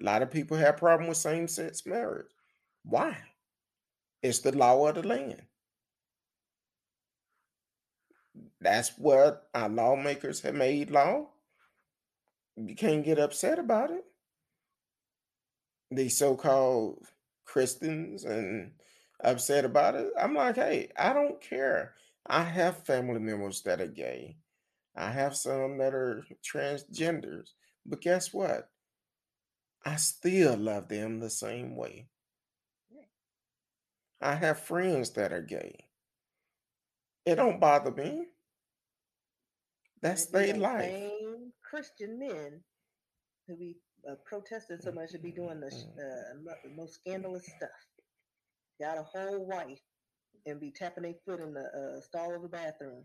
a 0.00 0.04
lot 0.04 0.22
of 0.22 0.30
people 0.30 0.56
have 0.56 0.76
problem 0.76 1.08
with 1.08 1.16
same-sex 1.16 1.86
marriage 1.86 2.26
Why? 2.84 3.16
It's 4.22 4.40
the 4.40 4.56
law 4.56 4.86
of 4.88 4.96
the 4.96 5.06
land. 5.06 5.42
That's 8.60 8.90
what 8.98 9.48
our 9.54 9.68
lawmakers 9.68 10.40
have 10.40 10.54
made 10.54 10.90
law. 10.90 11.28
You 12.56 12.74
can't 12.74 13.04
get 13.04 13.18
upset 13.18 13.58
about 13.58 13.90
it. 13.90 14.04
These 15.90 16.18
so-called 16.18 17.06
Christians 17.44 18.24
and 18.24 18.72
upset 19.22 19.64
about 19.64 19.94
it. 19.94 20.10
I'm 20.20 20.34
like, 20.34 20.56
hey, 20.56 20.90
I 20.98 21.12
don't 21.12 21.40
care. 21.40 21.94
I 22.26 22.42
have 22.42 22.84
family 22.84 23.20
members 23.20 23.62
that 23.62 23.80
are 23.80 23.86
gay. 23.86 24.36
I 24.96 25.10
have 25.10 25.36
some 25.36 25.78
that 25.78 25.94
are 25.94 26.24
transgenders. 26.44 27.50
But 27.84 28.00
guess 28.00 28.32
what? 28.32 28.68
I 29.84 29.96
still 29.96 30.56
love 30.56 30.88
them 30.88 31.20
the 31.20 31.30
same 31.30 31.76
way. 31.76 32.08
I 34.20 34.34
have 34.34 34.58
friends 34.58 35.10
that 35.10 35.32
are 35.32 35.42
gay. 35.42 35.84
It 37.24 37.36
don't 37.36 37.60
bother 37.60 37.92
me. 37.92 38.26
That's 40.02 40.26
their 40.26 40.56
life. 40.56 40.90
Same 40.90 41.52
Christian 41.62 42.18
men 42.18 42.60
who 43.46 43.56
be 43.56 43.76
uh, 44.08 44.14
protesting 44.24 44.78
so 44.80 44.92
much 44.92 45.10
to 45.12 45.18
be 45.18 45.30
doing 45.32 45.60
the, 45.60 45.66
uh, 45.68 46.70
most 46.76 46.94
scandalous 46.94 47.46
stuff. 47.46 47.70
Got 48.80 48.98
a 48.98 49.02
whole 49.02 49.46
wife 49.46 49.80
and 50.46 50.60
be 50.60 50.70
tapping 50.70 51.04
their 51.04 51.14
foot 51.24 51.40
in 51.40 51.54
the 51.54 51.60
uh, 51.60 52.00
stall 52.00 52.34
of 52.34 52.42
the 52.42 52.48
bathroom. 52.48 53.04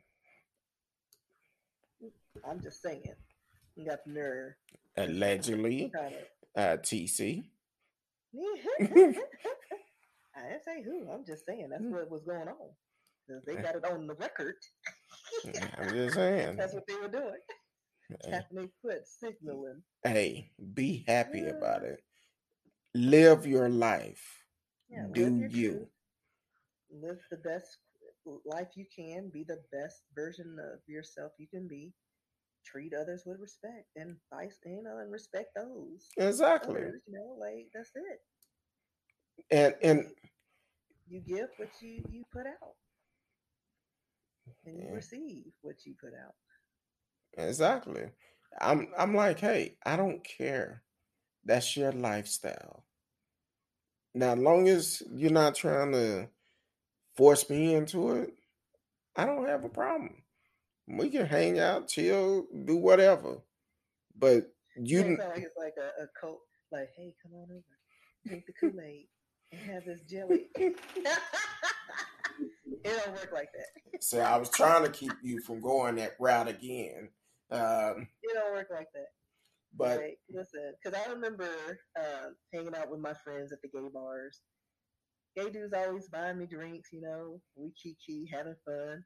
I'm 2.48 2.62
just 2.62 2.81
saying. 2.81 3.03
You 3.75 3.86
got 3.86 4.00
the 4.05 4.12
nerve. 4.12 4.53
Allegedly, 4.98 5.91
uh, 6.58 6.77
TC. 6.77 7.43
I 8.81 8.86
didn't 8.86 9.15
say 10.65 10.84
who. 10.84 11.10
I'm 11.12 11.25
just 11.25 11.46
saying 11.46 11.70
that's 11.70 11.84
what 11.84 12.10
was 12.10 12.24
going 12.24 12.48
on. 12.48 12.70
They 13.46 13.55
got 13.55 13.75
it 13.75 13.86
on 13.86 14.08
the 14.08 14.15
record. 14.15 14.55
I'm 15.77 15.89
just 15.89 16.15
saying. 16.15 16.55
that's 16.58 16.74
what 16.74 16.86
they 16.88 16.96
were 16.96 17.08
doing. 17.08 17.38
Tapping 18.24 18.58
their 18.58 18.68
foot, 18.82 19.08
signaling. 19.08 19.82
Hey, 20.03 20.51
be 20.74 21.03
happy 21.08 21.41
yeah. 21.41 21.50
about 21.58 21.84
it. 21.84 22.01
Live 22.94 23.46
your 23.46 23.70
life. 23.70 24.44
Yeah, 24.89 25.06
Do 25.12 25.48
you. 25.50 25.72
Truth. 25.72 25.88
Live 27.03 27.20
the 27.32 27.38
best 27.38 27.77
life 28.46 28.70
you 28.75 28.86
can. 28.94 29.30
Be 29.34 29.44
the 29.44 29.62
best 29.72 30.01
version 30.15 30.58
of 30.60 30.80
yourself 30.88 31.32
you 31.39 31.48
can 31.48 31.68
be 31.68 31.94
treat 32.65 32.94
others 32.94 33.24
with 33.25 33.39
respect 33.39 33.86
and 33.96 34.15
vice 34.34 34.60
you 34.65 34.84
know 34.84 35.00
and 35.00 35.12
respect 35.12 35.50
those 35.56 36.08
exactly 36.18 36.75
others, 36.75 37.01
you 37.08 37.13
know 37.13 37.36
like 37.39 37.68
that's 37.74 37.91
it 37.96 38.22
and 39.50 39.75
and 39.82 40.08
you 41.08 41.20
give 41.20 41.50
what 41.58 41.70
you 41.82 42.03
you 42.12 42.24
put 42.32 42.46
out 42.46 42.75
and 44.65 44.77
you 44.77 44.86
yeah. 44.88 44.96
receive 44.96 45.46
what 45.62 45.75
you 45.86 45.94
put 46.00 46.13
out 46.13 46.36
exactly 47.38 48.04
i'm 48.60 48.88
i'm 48.98 49.16
like 49.16 49.40
hey 49.40 49.76
i 49.86 49.96
don't 49.96 50.24
care 50.24 50.84
that's 51.46 51.76
your 51.78 51.92
lifestyle 51.92 52.84
now 54.14 54.34
as 54.34 54.40
long 54.40 54.68
as 54.68 55.02
you're 55.14 55.32
not 55.32 55.56
trying 55.56 55.92
to 55.92 56.28
force 57.16 57.50
me 57.50 57.74
into 57.74 58.12
it 58.12 58.34
i 59.16 59.26
don't 59.26 59.48
have 59.48 59.64
a 59.64 59.70
problem 59.70 60.22
we 60.98 61.10
can 61.10 61.26
hang 61.26 61.60
out, 61.60 61.88
chill, 61.88 62.48
do 62.66 62.78
whatever. 62.78 63.38
But 64.18 64.52
you 64.76 65.02
it's 65.02 65.20
like 65.20 65.38
it's 65.38 65.58
like 65.58 65.74
a, 65.78 66.04
a 66.04 66.08
coat, 66.20 66.40
like, 66.72 66.90
hey, 66.98 67.14
come 67.22 67.34
on 67.34 67.48
over, 67.52 67.64
drink 68.28 68.46
the 68.46 68.54
Kool 68.54 68.80
Aid, 68.82 69.08
and 69.52 69.62
have 69.62 69.86
this 69.86 70.02
jelly. 70.02 70.48
it 70.56 70.76
don't 72.84 73.12
work 73.12 73.32
like 73.34 73.50
that. 73.54 74.04
So 74.04 74.20
I 74.20 74.38
was 74.38 74.50
trying 74.50 74.84
to 74.84 74.92
keep 74.92 75.14
you 75.24 75.42
from 75.42 75.62
going 75.62 75.96
that 75.96 76.16
route 76.20 76.48
again. 76.48 77.10
Um, 77.51 78.07
it 78.24 78.33
don't 78.33 78.53
work 78.53 78.68
like 78.72 78.87
that. 78.94 79.07
But 79.77 79.98
like, 79.98 80.20
listen, 80.29 80.74
because 80.83 81.00
I 81.00 81.11
remember 81.11 81.50
uh, 82.00 82.29
hanging 82.53 82.75
out 82.75 82.90
with 82.90 83.00
my 83.00 83.14
friends 83.24 83.51
at 83.51 83.61
the 83.61 83.70
gay 83.70 83.87
bars. 83.94 84.42
Gay 85.37 85.50
dudes 85.50 85.74
always 85.74 86.09
buying 86.09 86.37
me 86.37 86.46
drinks, 86.46 86.90
you 86.92 87.01
know. 87.01 87.40
We 87.55 87.72
kiki, 87.81 88.29
having 88.31 88.55
fun. 88.66 89.03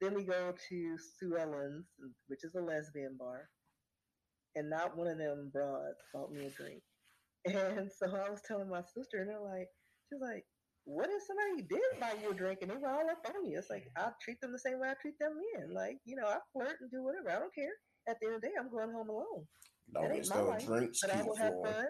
Then 0.00 0.14
we 0.14 0.24
go 0.24 0.52
to 0.68 0.96
Sue 0.98 1.36
Ellen's, 1.36 1.86
which 2.26 2.42
is 2.42 2.54
a 2.56 2.60
lesbian 2.60 3.16
bar, 3.18 3.48
and 4.56 4.70
not 4.70 4.96
one 4.96 5.06
of 5.06 5.18
them 5.18 5.50
broads 5.52 6.02
bought 6.12 6.32
me 6.32 6.46
a 6.46 6.50
drink. 6.50 6.82
And 7.46 7.90
so 7.90 8.06
I 8.06 8.28
was 8.28 8.42
telling 8.46 8.68
my 8.68 8.82
sister, 8.82 9.18
and 9.20 9.30
they're 9.30 9.40
like, 9.40 9.68
she's 10.08 10.20
like, 10.20 10.44
what 10.90 11.06
if 11.06 11.22
somebody 11.22 11.62
did 11.70 12.00
buy 12.02 12.18
you 12.18 12.30
a 12.30 12.34
drink 12.34 12.58
and 12.62 12.70
they 12.70 12.74
were 12.74 12.90
all 12.90 13.06
up 13.06 13.22
on 13.30 13.46
you? 13.46 13.58
It's 13.58 13.70
like 13.70 13.86
I 13.96 14.10
treat 14.20 14.40
them 14.40 14.50
the 14.50 14.58
same 14.58 14.80
way 14.80 14.90
I 14.90 14.98
treat 15.00 15.14
them 15.22 15.38
men. 15.38 15.70
Like 15.70 16.02
you 16.04 16.16
know, 16.16 16.26
I 16.26 16.42
flirt 16.52 16.82
and 16.82 16.90
do 16.90 17.06
whatever. 17.06 17.30
I 17.30 17.38
don't 17.38 17.54
care. 17.54 17.70
At 18.08 18.18
the 18.18 18.26
end 18.26 18.36
of 18.36 18.42
the 18.42 18.48
day, 18.48 18.54
I'm 18.58 18.70
going 18.70 18.90
home 18.90 19.08
alone. 19.08 19.46
No, 19.94 20.02
that 20.02 20.10
ain't 20.10 20.28
my 20.28 20.42
life. 20.42 20.66
Drinks 20.66 20.98
but 21.02 21.14
I 21.14 21.22
will 21.22 21.36
have 21.36 21.54
fun 21.62 21.86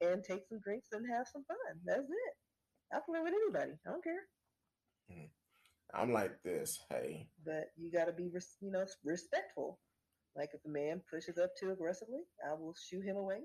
and 0.00 0.22
take 0.22 0.46
some 0.46 0.60
drinks 0.62 0.88
and 0.92 1.02
have 1.10 1.26
some 1.26 1.42
fun. 1.48 1.74
That's 1.84 2.06
it. 2.06 2.34
I 2.94 3.02
flirt 3.02 3.24
with 3.24 3.34
anybody. 3.34 3.74
I 3.82 3.90
don't 3.90 4.04
care. 4.04 4.24
Mm. 5.10 5.28
I'm 5.94 6.12
like 6.12 6.38
this, 6.44 6.78
hey. 6.90 7.26
But 7.44 7.70
you 7.76 7.90
got 7.90 8.06
to 8.06 8.12
be, 8.12 8.30
you 8.60 8.70
know, 8.70 8.84
respectful. 9.04 9.78
Like 10.36 10.50
if 10.52 10.60
a 10.66 10.68
man 10.68 11.00
pushes 11.10 11.38
up 11.38 11.50
too 11.58 11.70
aggressively, 11.70 12.20
I 12.46 12.54
will 12.54 12.74
shoo 12.76 13.00
him 13.00 13.16
away. 13.16 13.40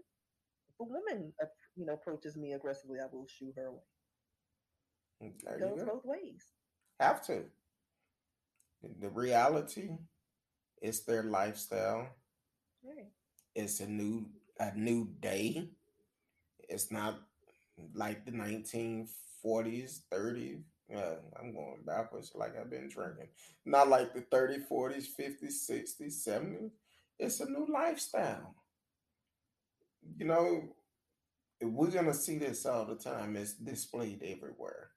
If 0.69 0.79
a 0.79 0.83
woman, 0.83 1.31
uh, 1.41 1.47
you 1.75 1.85
know, 1.85 1.93
approaches 1.93 2.35
me 2.35 2.53
aggressively, 2.53 2.99
I 2.99 3.07
will 3.11 3.25
shoo 3.27 3.53
her 3.55 3.67
away. 3.67 3.87
There 5.43 5.60
goes 5.60 5.79
go. 5.79 5.86
both 5.86 6.05
ways. 6.05 6.43
Have 6.99 7.25
to. 7.27 7.43
The 8.99 9.10
reality 9.10 9.89
is 10.81 11.03
their 11.05 11.23
lifestyle. 11.23 12.10
Right. 12.84 13.07
It's 13.55 13.79
a 13.79 13.88
new 13.88 14.25
a 14.60 14.75
new 14.75 15.10
day. 15.19 15.69
It's 16.69 16.91
not 16.91 17.19
like 17.93 18.25
the 18.25 18.31
1940s, 18.31 20.01
30s, 20.13 20.63
yeah, 20.91 21.13
I'm 21.39 21.53
going 21.53 21.84
backwards 21.86 22.31
like 22.36 22.60
I've 22.60 22.69
been 22.69 22.89
drinking. 22.89 23.29
Not 23.65 23.88
like 23.88 24.13
the 24.13 24.21
30, 24.21 24.65
40s, 24.69 25.05
50s, 25.17 25.69
60s, 25.69 26.27
70s. 26.27 26.71
It's 27.17 27.39
a 27.39 27.49
new 27.49 27.65
lifestyle. 27.71 28.55
You 30.17 30.25
know, 30.25 30.63
we're 31.62 31.91
going 31.91 32.07
to 32.07 32.13
see 32.13 32.39
this 32.39 32.65
all 32.65 32.86
the 32.86 32.95
time. 32.95 33.38
It's 33.38 33.53
displayed 33.53 34.21
everywhere. 34.23 34.89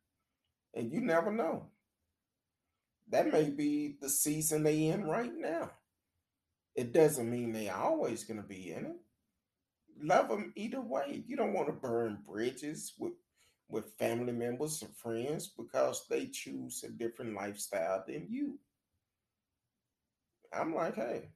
And 0.74 0.92
you 0.92 1.00
never 1.00 1.32
know. 1.32 1.66
That 3.10 3.32
may 3.32 3.50
be 3.50 3.96
the 4.00 4.08
season 4.08 4.62
they 4.62 4.86
in 4.86 5.04
right 5.04 5.32
now. 5.34 5.70
It 6.74 6.92
doesn't 6.92 7.30
mean 7.30 7.52
they 7.52 7.68
are 7.68 7.84
always 7.84 8.24
going 8.24 8.42
to 8.42 8.48
be 8.48 8.72
in 8.72 8.86
it. 8.86 8.96
Love 10.02 10.28
them 10.28 10.52
either 10.56 10.80
way. 10.80 11.22
You 11.26 11.36
don't 11.36 11.52
want 11.52 11.68
to 11.68 11.72
burn 11.72 12.18
bridges 12.26 12.94
with 12.98 13.12
with 13.68 13.96
family 13.98 14.32
members 14.32 14.82
or 14.82 14.88
friends 14.88 15.48
because 15.48 16.06
they 16.08 16.26
choose 16.26 16.84
a 16.84 16.90
different 16.90 17.34
lifestyle 17.34 18.04
than 18.06 18.26
you. 18.28 18.58
I'm 20.52 20.74
like, 20.74 20.94
hey, 20.94 21.30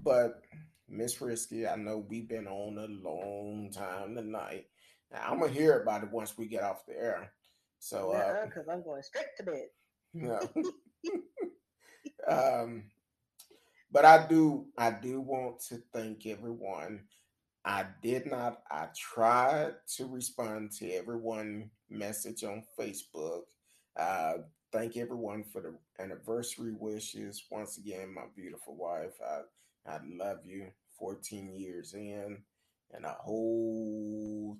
but 0.00 0.40
Miss 0.88 1.20
Risky, 1.20 1.66
I 1.66 1.76
know 1.76 2.06
we've 2.08 2.28
been 2.28 2.46
on 2.46 2.78
a 2.78 3.08
long 3.08 3.70
time 3.72 4.14
tonight. 4.14 4.66
Now, 5.12 5.28
I'm 5.28 5.40
gonna 5.40 5.52
hear 5.52 5.80
about 5.80 6.04
it 6.04 6.10
once 6.10 6.38
we 6.38 6.46
get 6.46 6.62
off 6.62 6.86
the 6.86 6.94
air. 6.94 7.32
So, 7.84 8.12
because 8.46 8.68
uh, 8.68 8.72
I'm 8.72 8.82
going 8.82 9.02
straight 9.02 9.26
to 9.36 9.42
bed. 9.42 9.66
No. 10.14 10.40
um, 12.62 12.84
but 13.92 14.04
I 14.04 14.26
do, 14.26 14.66
I 14.78 14.90
do 14.90 15.20
want 15.20 15.60
to 15.68 15.82
thank 15.92 16.26
everyone 16.26 17.00
I 17.64 17.86
did 18.02 18.26
not. 18.26 18.62
I 18.70 18.88
tried 18.96 19.74
to 19.96 20.06
respond 20.06 20.72
to 20.72 20.90
everyone 20.92 21.70
message 21.88 22.44
on 22.44 22.62
Facebook. 22.78 23.42
Uh, 23.98 24.34
thank 24.70 24.96
everyone 24.96 25.44
for 25.44 25.62
the 25.62 25.74
anniversary 26.02 26.74
wishes. 26.78 27.44
Once 27.50 27.78
again, 27.78 28.12
my 28.12 28.24
beautiful 28.36 28.76
wife, 28.76 29.14
I 29.26 29.40
I 29.90 29.98
love 30.06 30.40
you. 30.44 30.68
14 30.98 31.52
years 31.54 31.94
in, 31.94 32.38
and 32.92 33.04
a 33.04 33.16
whole 33.20 34.56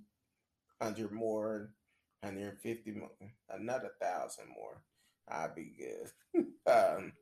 hundred 0.81 1.13
more, 1.13 1.71
150 2.25 2.93
more, 2.93 3.11
another 3.51 3.91
thousand 4.01 4.47
more. 4.49 4.83
I'll 5.29 5.55
be 5.55 5.73
good. 5.79 6.47
um, 6.67 7.13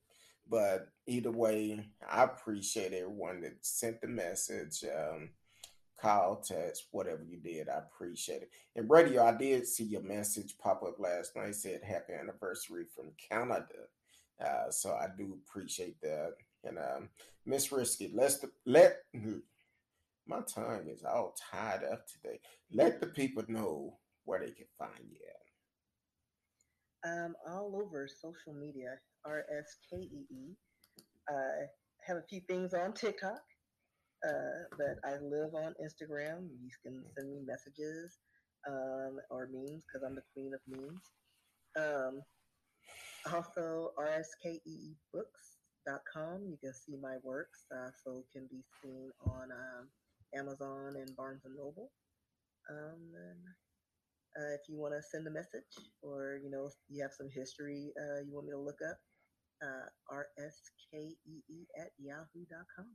but 0.49 0.88
either 1.07 1.31
way, 1.31 1.87
I 2.09 2.25
appreciate 2.25 2.93
everyone 2.93 3.41
that 3.43 3.65
sent 3.65 4.01
the 4.01 4.09
message. 4.09 4.85
Um, 4.85 5.31
call, 6.01 6.37
text, 6.37 6.87
whatever 6.91 7.23
you 7.23 7.38
did. 7.38 7.69
I 7.69 7.79
appreciate 7.79 8.43
it. 8.43 8.51
And 8.75 8.91
radio, 8.91 9.25
I 9.25 9.33
did 9.33 9.67
see 9.67 9.85
your 9.85 10.03
message 10.03 10.59
pop 10.59 10.83
up 10.83 10.99
last 10.99 11.37
night. 11.37 11.55
Said 11.55 11.83
happy 11.85 12.12
anniversary 12.12 12.87
from 12.95 13.12
Canada. 13.31 13.87
Uh, 14.45 14.71
so 14.71 14.91
I 14.91 15.07
do 15.17 15.38
appreciate 15.47 16.01
that. 16.01 16.35
And 16.65 16.79
um, 16.79 17.09
Miss 17.47 17.71
Risky, 17.71 18.11
let's 18.15 18.45
let 18.67 19.05
my 20.27 20.41
tongue 20.43 20.88
is 20.88 21.05
all 21.05 21.35
tied 21.51 21.85
up 21.85 22.07
today. 22.07 22.41
Let 22.73 23.01
the 23.01 23.07
people 23.07 23.45
know 23.49 23.99
where 24.25 24.41
they 24.41 24.53
can 24.53 24.67
find 24.79 25.11
you. 25.11 25.19
I'm 27.05 27.35
all 27.49 27.81
over 27.83 28.09
social 28.09 28.55
media. 28.55 28.99
R 29.25 29.45
S 29.57 29.77
K 29.91 29.97
E 29.99 30.27
E. 30.31 30.57
I 31.29 31.67
have 32.07 32.17
a 32.17 32.25
few 32.29 32.41
things 32.49 32.75
on 32.75 32.93
TikTok, 32.93 33.41
uh, 34.29 34.65
but 34.77 34.99
I 35.05 35.13
live 35.23 35.55
on 35.55 35.75
Instagram. 35.83 36.49
You 36.61 36.71
can 36.83 37.05
send 37.15 37.31
me 37.31 37.39
messages 37.47 38.19
um, 38.69 39.21
or 39.31 39.49
memes 39.53 39.85
because 39.87 40.03
I'm 40.05 40.17
the 40.17 40.25
queen 40.35 40.53
of 40.55 40.61
memes. 40.67 41.13
Um, 41.77 42.23
also, 43.33 43.93
rskeebooks.com. 43.99 46.45
You 46.45 46.59
can 46.63 46.75
see 46.75 46.97
my 47.01 47.17
works, 47.23 47.65
uh, 47.75 47.91
so 48.05 48.25
can 48.33 48.47
be 48.51 48.63
seen 48.83 49.11
on 49.27 49.51
um, 49.53 49.89
Amazon 50.35 50.97
and 50.97 51.17
Barnes 51.17 51.45
and 51.45 51.57
Noble. 51.57 51.91
Um, 52.71 53.15
and, 53.15 53.39
uh, 54.37 54.55
if 54.55 54.68
you 54.68 54.77
want 54.77 54.95
to 54.95 55.03
send 55.03 55.27
a 55.27 55.31
message 55.31 55.88
or 56.03 56.40
you 56.42 56.51
know 56.51 56.71
you 56.88 57.03
have 57.03 57.12
some 57.12 57.29
history 57.33 57.92
uh, 57.99 58.21
you 58.27 58.33
want 58.33 58.47
me 58.47 58.53
to 58.53 58.59
look 58.59 58.81
up, 58.88 58.99
uh, 59.62 60.14
rskee 60.14 61.16
at 61.79 61.90
yahoo.com. 61.99 62.87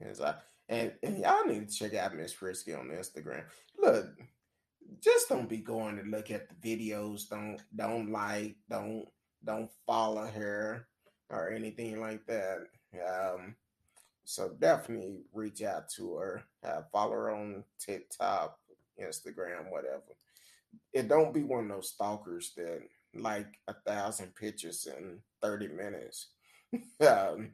Yes, 0.00 0.20
I, 0.20 0.34
and, 0.68 0.92
and 1.02 1.18
y'all 1.18 1.44
need 1.44 1.68
to 1.68 1.74
check 1.74 1.94
out 1.94 2.16
Miss 2.16 2.32
Frisky 2.32 2.74
on 2.74 2.88
Instagram. 2.88 3.44
Look, 3.78 4.06
just 5.00 5.28
don't 5.28 5.48
be 5.48 5.58
going 5.58 5.96
to 5.96 6.02
look 6.02 6.30
at 6.30 6.48
the 6.48 6.76
videos. 6.76 7.28
Don't 7.28 7.60
don't 7.74 8.10
like, 8.10 8.56
don't 8.68 9.06
don't 9.44 9.70
follow 9.86 10.26
her 10.26 10.88
or 11.30 11.50
anything 11.50 12.00
like 12.00 12.24
that. 12.26 12.58
Um, 12.94 13.56
so 14.24 14.50
definitely 14.58 15.24
reach 15.32 15.62
out 15.62 15.88
to 15.96 16.16
her. 16.16 16.44
Uh, 16.66 16.82
follow 16.92 17.12
her 17.12 17.30
on 17.30 17.64
TikTok, 17.78 18.58
Instagram, 19.00 19.70
whatever. 19.70 20.02
It 20.92 21.08
don't 21.08 21.34
be 21.34 21.42
one 21.42 21.64
of 21.64 21.76
those 21.76 21.90
stalkers 21.90 22.52
that 22.56 22.80
like 23.14 23.46
a 23.68 23.74
thousand 23.86 24.34
pictures 24.34 24.86
in 24.86 25.18
30 25.42 25.68
minutes. 25.68 26.28
um, 27.00 27.50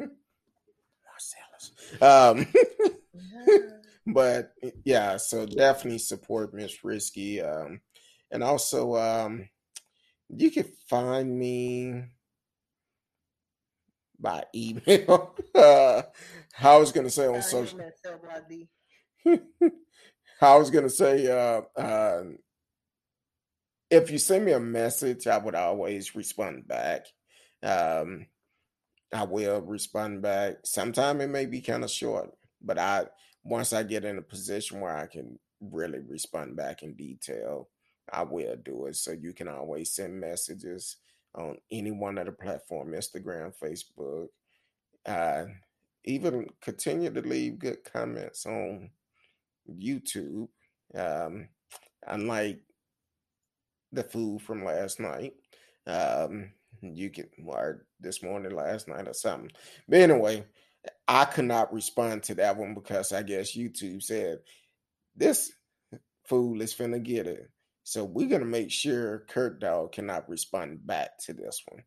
Marcellus. 1.21 1.73
Um, 2.01 2.47
but 4.15 4.53
yeah, 4.85 5.17
so 5.17 5.47
definitely 5.47 5.99
support 5.99 6.55
Miss 6.55 6.85
Risky. 6.85 7.43
Um, 7.43 7.81
and 8.31 8.43
also, 8.43 8.97
um, 8.97 9.49
you 10.29 10.51
can 10.51 10.65
find 10.89 11.39
me 11.39 12.05
by 14.19 14.45
email. 14.55 15.35
uh, 15.55 16.03
I 16.63 16.77
was 16.77 16.93
gonna 16.93 17.11
say 17.11 17.27
on 17.27 17.43
social. 17.43 17.81
I 20.41 20.57
was 20.57 20.71
gonna 20.71 20.91
say, 20.91 21.27
uh, 21.27 21.63
uh, 21.81 22.25
if 23.91 24.11
you 24.11 24.19
send 24.19 24.45
me 24.45 24.53
a 24.53 24.61
message, 24.61 25.27
I 25.27 25.39
would 25.39 25.55
always 25.55 26.15
respond 26.15 26.67
back. 26.67 27.07
Um, 27.63 28.27
I 29.13 29.25
will 29.25 29.61
respond 29.61 30.23
back. 30.23 30.59
Sometime 30.65 31.21
it 31.21 31.29
may 31.29 31.47
be 31.47 31.61
kind 31.61 31.85
of 31.85 31.91
short, 31.91 32.31
but 32.63 32.79
I 32.79 33.07
once 33.43 33.73
I 33.73 33.83
get 33.83 34.05
in 34.05 34.19
a 34.19 34.23
position 34.23 34.81
where 34.81 34.97
I 34.97 35.07
can 35.07 35.39
really 35.61 36.01
respond 36.01 36.57
back 36.57 36.83
in 36.83 36.95
detail, 36.95 37.69
I 38.13 38.23
will 38.23 38.57
do 38.57 38.87
it. 38.87 38.97
So 38.97 39.13
you 39.13 39.33
can 39.33 39.49
always 39.49 39.93
send 39.93 40.21
messages 40.21 40.97
on 41.35 41.59
any 41.71 41.91
one 41.91 42.19
of 42.19 42.27
the 42.27 42.33
platform, 42.33 42.93
Instagram, 42.93 43.53
Facebook. 43.63 44.29
Uh, 45.07 45.47
even 46.05 46.49
continue 46.61 47.11
to 47.11 47.21
leave 47.21 47.59
good 47.59 47.85
comments 47.85 48.47
on 48.47 48.91
YouTube. 49.79 50.49
Um, 50.95 51.49
unlike 52.07 52.61
the 53.93 54.03
food 54.03 54.43
from 54.43 54.65
last 54.65 55.01
night, 55.01 55.35
um, 55.87 56.53
you 56.83 57.11
can 57.11 57.29
or 57.45 57.87
this 58.01 58.23
morning, 58.23 58.55
last 58.55 58.89
night, 58.89 59.09
or 59.09 59.13
something. 59.13 59.51
But 59.89 60.01
anyway, 60.01 60.45
I 61.07 61.25
could 61.25 61.45
not 61.45 61.73
respond 61.73 62.23
to 62.25 62.35
that 62.37 62.57
one 62.57 62.75
because 62.75 63.13
I 63.13 63.23
guess 63.23 63.57
YouTube 63.57 64.03
said 64.03 64.39
this 65.17 65.53
fool 66.27 66.61
is 66.63 66.75
finna 66.75 67.03
get 67.03 67.27
it. 67.27 67.51
So 67.83 68.05
we're 68.05 68.29
gonna 68.29 68.45
make 68.45 68.71
sure 68.71 69.25
Kurt 69.29 69.61
Dog 69.61 69.93
cannot 69.93 70.29
respond 70.29 70.87
back 70.87 71.19
to 71.27 71.33
this 71.35 71.63
one. 71.69 71.83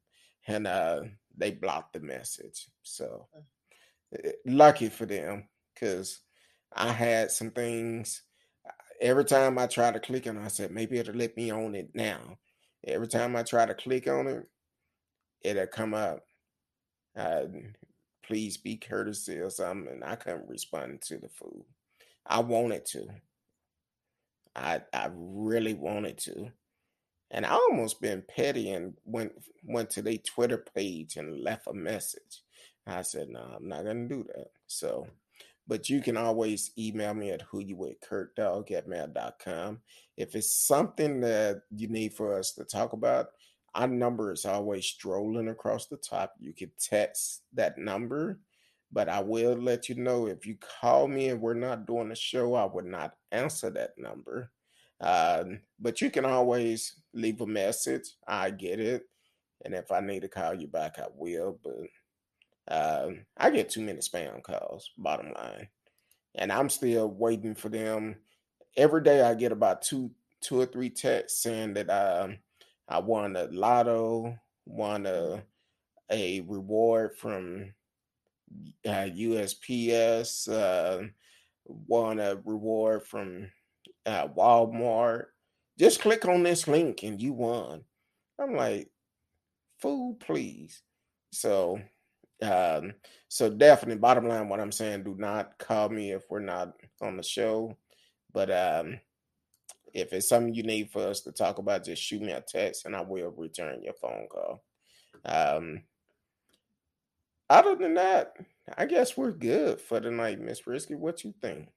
And 0.48 0.68
uh 0.68 1.02
they 1.36 1.52
blocked 1.52 1.94
the 1.94 2.00
message. 2.02 2.68
So 2.84 3.28
uh. 3.36 4.30
lucky 4.46 4.90
for 4.90 5.06
them, 5.06 5.48
because 5.74 6.20
I 6.76 6.92
had 6.92 7.32
some 7.32 7.52
things 7.52 8.24
every 9.04 9.26
time 9.26 9.58
I 9.60 9.68
try 9.68 9.92
to 9.92 10.00
click 10.00 10.26
on 10.28 10.38
it, 10.38 10.46
I 10.46 10.48
said 10.48 10.72
maybe 10.72 10.98
it'll 10.98 11.16
let 11.16 11.36
me 11.36 11.52
on 11.52 11.76
it 11.76 11.90
now. 11.94 12.38
Every 12.86 13.08
time 13.08 13.36
I 13.36 13.44
try 13.44 13.66
to 13.66 13.74
click 13.74 14.08
on 14.08 14.28
it, 14.28 14.48
it'll 15.42 15.68
come 15.68 15.94
up. 15.94 16.26
Uh, 17.16 17.46
please 18.26 18.58
be 18.58 18.78
courtesy 18.78 19.40
or 19.40 19.50
something. 19.50 19.92
And 19.92 20.04
I 20.04 20.16
couldn't 20.16 20.50
respond 20.50 21.02
to 21.04 21.18
the 21.18 21.30
food. 21.30 21.66
I 22.26 22.40
wanted 22.40 22.86
to. 22.88 23.08
I 24.56 24.82
I 24.94 25.10
really 25.14 25.74
wanted 25.74 26.18
to. 26.20 26.52
And 27.32 27.46
I 27.46 27.54
almost 27.54 28.02
been 28.02 28.24
petty 28.28 28.72
and 28.72 28.94
went 29.06 29.34
went 29.64 29.90
to 29.92 30.02
their 30.02 30.18
Twitter 30.18 30.64
page 30.76 31.18
and 31.18 31.42
left 31.42 31.68
a 31.68 31.74
message. 31.74 32.42
I 32.86 33.02
said, 33.02 33.30
no, 33.30 33.40
I'm 33.40 33.68
not 33.68 33.86
gonna 33.86 34.08
do 34.08 34.26
that. 34.36 34.52
So 34.68 35.08
but 35.68 35.90
you 35.90 36.02
can 36.02 36.18
always 36.18 36.72
email 36.78 37.14
me 37.14 37.32
at 37.32 37.42
who 37.44 37.60
you 37.60 37.76
with 37.76 38.02
kurtdog 38.02 38.72
at 38.72 38.88
mail.com. 38.88 39.80
If 40.18 40.36
it's 40.36 40.54
something 40.54 41.22
that 41.22 41.62
you 41.72 41.88
need 41.88 42.14
for 42.14 42.38
us 42.38 42.54
to 42.54 42.66
talk 42.66 42.94
about, 42.94 43.28
our 43.76 43.88
number 43.88 44.32
is 44.32 44.46
always 44.46 44.86
strolling 44.86 45.48
across 45.48 45.88
the 45.88 45.98
top. 45.98 46.34
You 46.40 46.54
can 46.54 46.72
text 46.80 47.44
that 47.54 47.78
number, 47.78 48.40
but 48.92 49.10
I 49.10 49.22
will 49.22 49.56
let 49.56 49.90
you 49.90 49.96
know 49.96 50.28
if 50.28 50.46
you 50.46 50.58
call 50.82 51.08
me 51.08 51.30
and 51.30 51.42
we're 51.42 51.56
not 51.56 51.88
doing 51.88 52.12
a 52.12 52.16
show, 52.16 52.54
I 52.56 52.66
would 52.66 52.86
not 52.86 53.14
answer 53.32 53.70
that 53.72 53.92
number. 53.98 54.52
Uh, 55.02 55.44
but 55.80 56.02
you 56.02 56.12
can 56.12 56.26
always 56.26 57.02
leave 57.14 57.42
a 57.42 57.48
message. 57.48 58.04
I 58.28 58.52
get 58.52 58.80
it. 58.80 59.04
And 59.66 59.74
if 59.74 59.92
I 59.92 60.02
need 60.02 60.22
to 60.22 60.28
call 60.28 60.54
you 60.54 60.68
back, 60.68 61.00
I 61.00 61.08
will. 61.16 61.60
But 61.64 61.88
uh, 62.68 63.10
I 63.38 63.50
get 63.50 63.70
too 63.70 63.82
many 63.82 64.00
spam 64.00 64.42
calls, 64.42 64.90
bottom 64.98 65.34
line. 65.34 65.68
And 66.36 66.52
I'm 66.52 66.70
still 66.70 67.10
waiting 67.10 67.56
for 67.56 67.70
them. 67.70 68.16
Every 68.76 69.04
day 69.04 69.22
I 69.22 69.36
get 69.36 69.52
about 69.52 69.82
two 69.82 70.12
two 70.42 70.60
or 70.60 70.66
three 70.66 70.90
texts 70.90 71.42
saying 71.42 71.74
that 71.76 71.90
um 71.90 72.38
I 72.88 73.00
won 73.00 73.36
a 73.36 73.46
lotto, 73.46 74.38
won 74.66 75.06
a 75.06 75.44
a 76.10 76.42
reward 76.42 77.16
from 77.18 77.74
uh, 78.86 79.08
USPS, 79.16 80.50
uh, 80.52 81.08
won 81.66 82.20
a 82.20 82.36
reward 82.44 83.06
from 83.06 83.52
uh, 84.06 84.28
Walmart. 84.28 85.26
Just 85.80 86.02
click 86.02 86.26
on 86.26 86.44
this 86.44 86.68
link 86.68 87.04
and 87.04 87.22
you 87.22 87.34
won. 87.34 87.84
I'm 88.40 88.56
like, 88.56 88.90
fool, 89.80 90.16
please. 90.16 90.82
So, 91.32 91.80
um, 92.44 92.94
so 93.28 93.50
definitely, 93.50 94.00
bottom 94.00 94.28
line, 94.28 94.50
what 94.50 94.60
I'm 94.60 94.72
saying, 94.72 95.04
do 95.04 95.16
not 95.18 95.58
call 95.58 95.90
me 95.90 96.12
if 96.12 96.24
we're 96.30 96.40
not 96.40 96.74
on 97.02 97.18
the 97.18 97.24
show. 97.24 97.78
But 98.32 98.52
um, 98.52 99.00
if 99.94 100.12
it's 100.14 100.30
something 100.30 100.54
you 100.54 100.64
need 100.64 100.90
for 100.92 101.08
us 101.08 101.22
to 101.22 101.32
talk 101.32 101.60
about, 101.60 101.86
just 101.86 102.02
shoot 102.02 102.22
me 102.22 102.32
a 102.32 102.42
text 102.42 102.86
and 102.86 102.96
I 102.96 103.02
will 103.02 103.32
return 103.32 103.84
your 103.84 103.94
phone 103.94 104.28
call. 104.30 104.64
Um, 105.26 105.84
other 107.50 107.76
than 107.76 107.94
that, 107.96 108.36
I 108.78 108.86
guess 108.86 109.16
we're 109.16 109.32
good 109.32 109.80
for 109.80 110.00
tonight, 110.00 110.40
Miss 110.40 110.66
Risky. 110.66 110.96
What 110.96 111.24
you 111.24 111.34
think? 111.42 111.70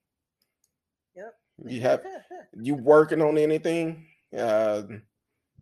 Yep. 1.15 1.33
You 1.65 1.81
have 1.81 2.01
you 2.59 2.75
working 2.75 3.21
on 3.21 3.37
anything 3.37 4.07
uh, 4.37 4.83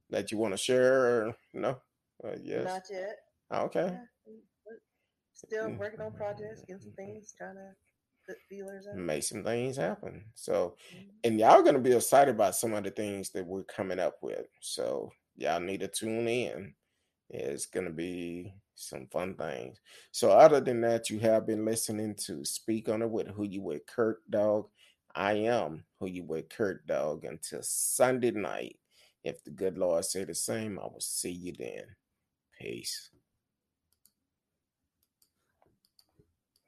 that 0.10 0.32
you 0.32 0.38
want 0.38 0.54
to 0.54 0.58
share 0.58 1.06
or 1.06 1.36
no? 1.54 1.82
Uh, 2.24 2.36
yes. 2.42 2.66
Not 2.66 2.84
yet. 2.90 3.18
Okay. 3.52 3.98
Still 5.48 5.72
working 5.72 6.02
on 6.02 6.12
projects, 6.14 6.62
getting 6.62 6.82
some 6.82 6.94
things, 6.94 7.34
trying 7.38 7.56
to 7.56 7.72
put 8.28 8.38
feelers 8.50 8.88
out. 8.88 8.98
Make 8.98 9.24
some 9.24 9.44
things 9.44 9.78
happen. 9.78 10.26
So, 10.34 10.76
mm-hmm. 10.94 11.10
and 11.24 11.40
y'all 11.40 11.62
gonna 11.62 11.80
be 11.80 11.94
excited 11.94 12.36
about 12.36 12.56
some 12.56 12.74
of 12.74 12.84
the 12.84 12.92
things 12.92 13.30
that 13.32 13.46
we're 13.46 13.64
coming 13.64 14.00
up 14.00 14.18
with. 14.22 14.48
So 14.62 15.12
y'all 15.36 15.60
need 15.60 15.82
to 15.82 15.88
tune 15.88 16.28
in. 16.28 16.74
It's 17.30 17.66
gonna 17.66 17.92
be 17.92 18.54
some 18.76 19.08
fun 19.08 19.36
things. 19.36 19.80
So, 20.12 20.32
other 20.32 20.60
than 20.60 20.82
that, 20.82 21.10
you 21.10 21.20
have 21.20 21.48
been 21.48 21.66
listening 21.66 22.16
to 22.26 22.46
Speak 22.46 22.90
on 22.90 23.02
It 23.02 23.10
with 23.10 23.28
Who 23.30 23.44
You 23.44 23.62
With 23.62 23.86
Kurt 23.88 24.30
Dog. 24.30 24.68
I 25.16 25.34
am 25.34 25.86
Who 26.00 26.08
You 26.08 26.24
With 26.24 26.50
Kurt 26.50 26.86
Dog 26.88 27.24
until 27.26 27.62
Sunday 27.64 28.32
night. 28.32 28.78
If 29.24 29.44
the 29.44 29.50
good 29.50 29.78
Lord 29.78 30.06
say 30.06 30.24
the 30.24 30.36
same, 30.36 30.78
I 30.78 30.84
will 30.84 31.00
see 31.00 31.32
you 31.32 31.54
then. 31.58 31.84
Peace. 32.60 33.10